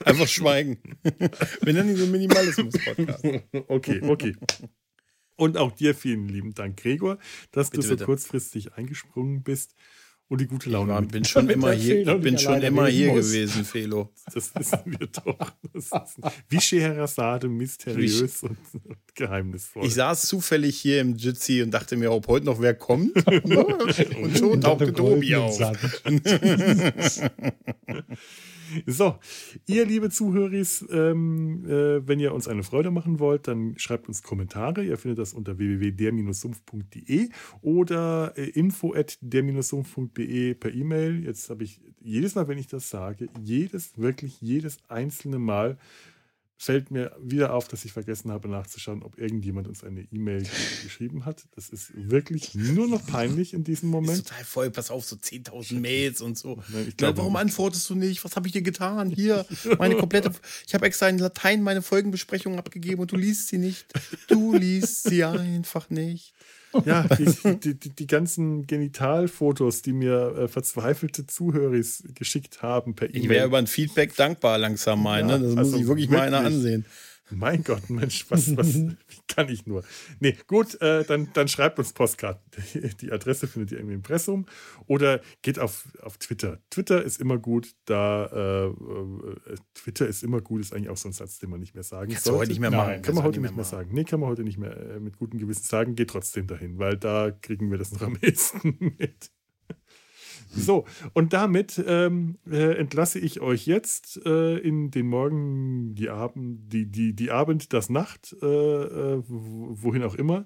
[0.06, 0.80] einfach schweigen.
[1.62, 3.24] Wir nennen ihn so Minimalismus-Podcast.
[3.68, 4.36] Okay, okay.
[5.38, 7.20] Und auch dir vielen lieben Dank, Gregor,
[7.52, 8.06] dass Bitte, du so bitte.
[8.06, 9.76] kurzfristig eingesprungen bist
[10.30, 13.28] und die gute Laune Ich bin schon immer hier, ich bin schon immer hier muss.
[13.28, 14.10] gewesen, Felo.
[14.34, 15.54] Das wissen wir doch.
[15.74, 16.18] Das ist
[16.50, 19.86] wie Scheherazade, mysteriös und, und geheimnisvoll.
[19.86, 23.16] Ich saß zufällig hier im Jitsi und dachte mir, ob heute noch wer kommt.
[23.44, 25.58] und schon tauchte Tobi auf.
[28.86, 29.18] So,
[29.66, 30.48] ihr liebe Zuhörer,
[30.90, 34.84] ähm, äh, wenn ihr uns eine Freude machen wollt, dann schreibt uns Kommentare.
[34.84, 37.30] Ihr findet das unter www.der-sumpf.de
[37.62, 41.24] oder äh, info@der-sumpf.de per E-Mail.
[41.24, 45.78] Jetzt habe ich jedes Mal, wenn ich das sage, jedes, wirklich jedes einzelne Mal
[46.60, 50.44] fällt mir wieder auf, dass ich vergessen habe nachzuschauen, ob irgendjemand uns eine E-Mail
[50.84, 51.44] geschrieben hat.
[51.56, 54.28] Das ist wirklich nur noch peinlich in diesem Ist Moment.
[54.28, 56.56] total voll, pass auf, so 10.000 Mails und so.
[56.70, 57.42] Nein, ich Na, glaube warum nicht.
[57.42, 58.24] antwortest du nicht?
[58.26, 59.12] Was habe ich dir getan?
[59.12, 59.46] Hier,
[59.78, 60.32] meine komplette.
[60.66, 63.86] Ich habe extra in Latein meine Folgenbesprechung abgegeben und du liest sie nicht.
[64.28, 66.34] Du liest sie einfach nicht.
[66.86, 71.80] Ja, die, die, die, die ganzen Genitalfotos, die mir äh, verzweifelte Zuhörer
[72.16, 73.22] geschickt haben per E-Mail.
[73.22, 75.22] Ich wäre über ein Feedback dankbar langsam mal.
[75.22, 75.40] Ja, ne?
[75.40, 76.56] Das also muss ich wirklich, mal einer wirklich.
[76.56, 76.86] ansehen.
[77.30, 78.96] Mein Gott, Mensch, was, was wie
[79.28, 79.84] kann ich nur?
[80.20, 82.42] Nee, gut, äh, dann, dann schreibt uns Postkarten.
[83.02, 84.46] Die Adresse findet ihr im Impressum
[84.86, 86.60] oder geht auf, auf Twitter.
[86.70, 91.10] Twitter ist immer gut, da äh, äh, Twitter ist immer gut, ist eigentlich auch so
[91.10, 92.42] ein Satz, den man nicht mehr sagen Kannst du sollte.
[92.42, 93.02] heute nicht mehr Nein, machen.
[93.02, 93.90] Kann man heute nicht mehr sagen.
[93.94, 95.96] Nee, kann man heute nicht mehr äh, mit gutem Gewissen sagen.
[95.96, 99.32] Geht trotzdem dahin, weil da kriegen wir das noch am ehesten mit.
[100.50, 106.72] So, und damit ähm, äh, entlasse ich euch jetzt äh, in den Morgen, die Abend,
[106.72, 110.46] die, die, die Abend, das Nacht, äh, äh, wohin auch immer,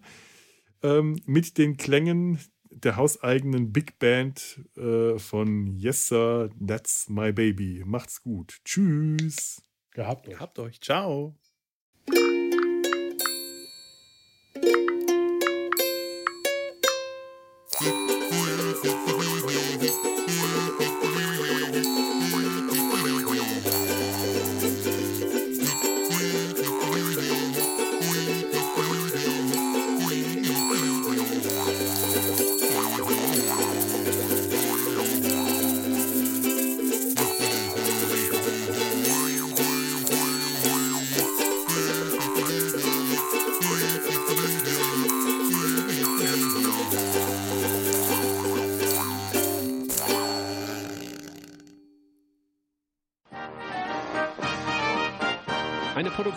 [0.83, 2.39] ähm, mit den Klängen
[2.71, 7.83] der hauseigenen Big Band äh, von Yes Sir, That's My Baby.
[7.85, 8.59] Macht's gut.
[8.63, 9.63] Tschüss.
[9.91, 10.39] Gehabt euch.
[10.39, 10.79] Habt euch.
[10.79, 11.35] Ciao.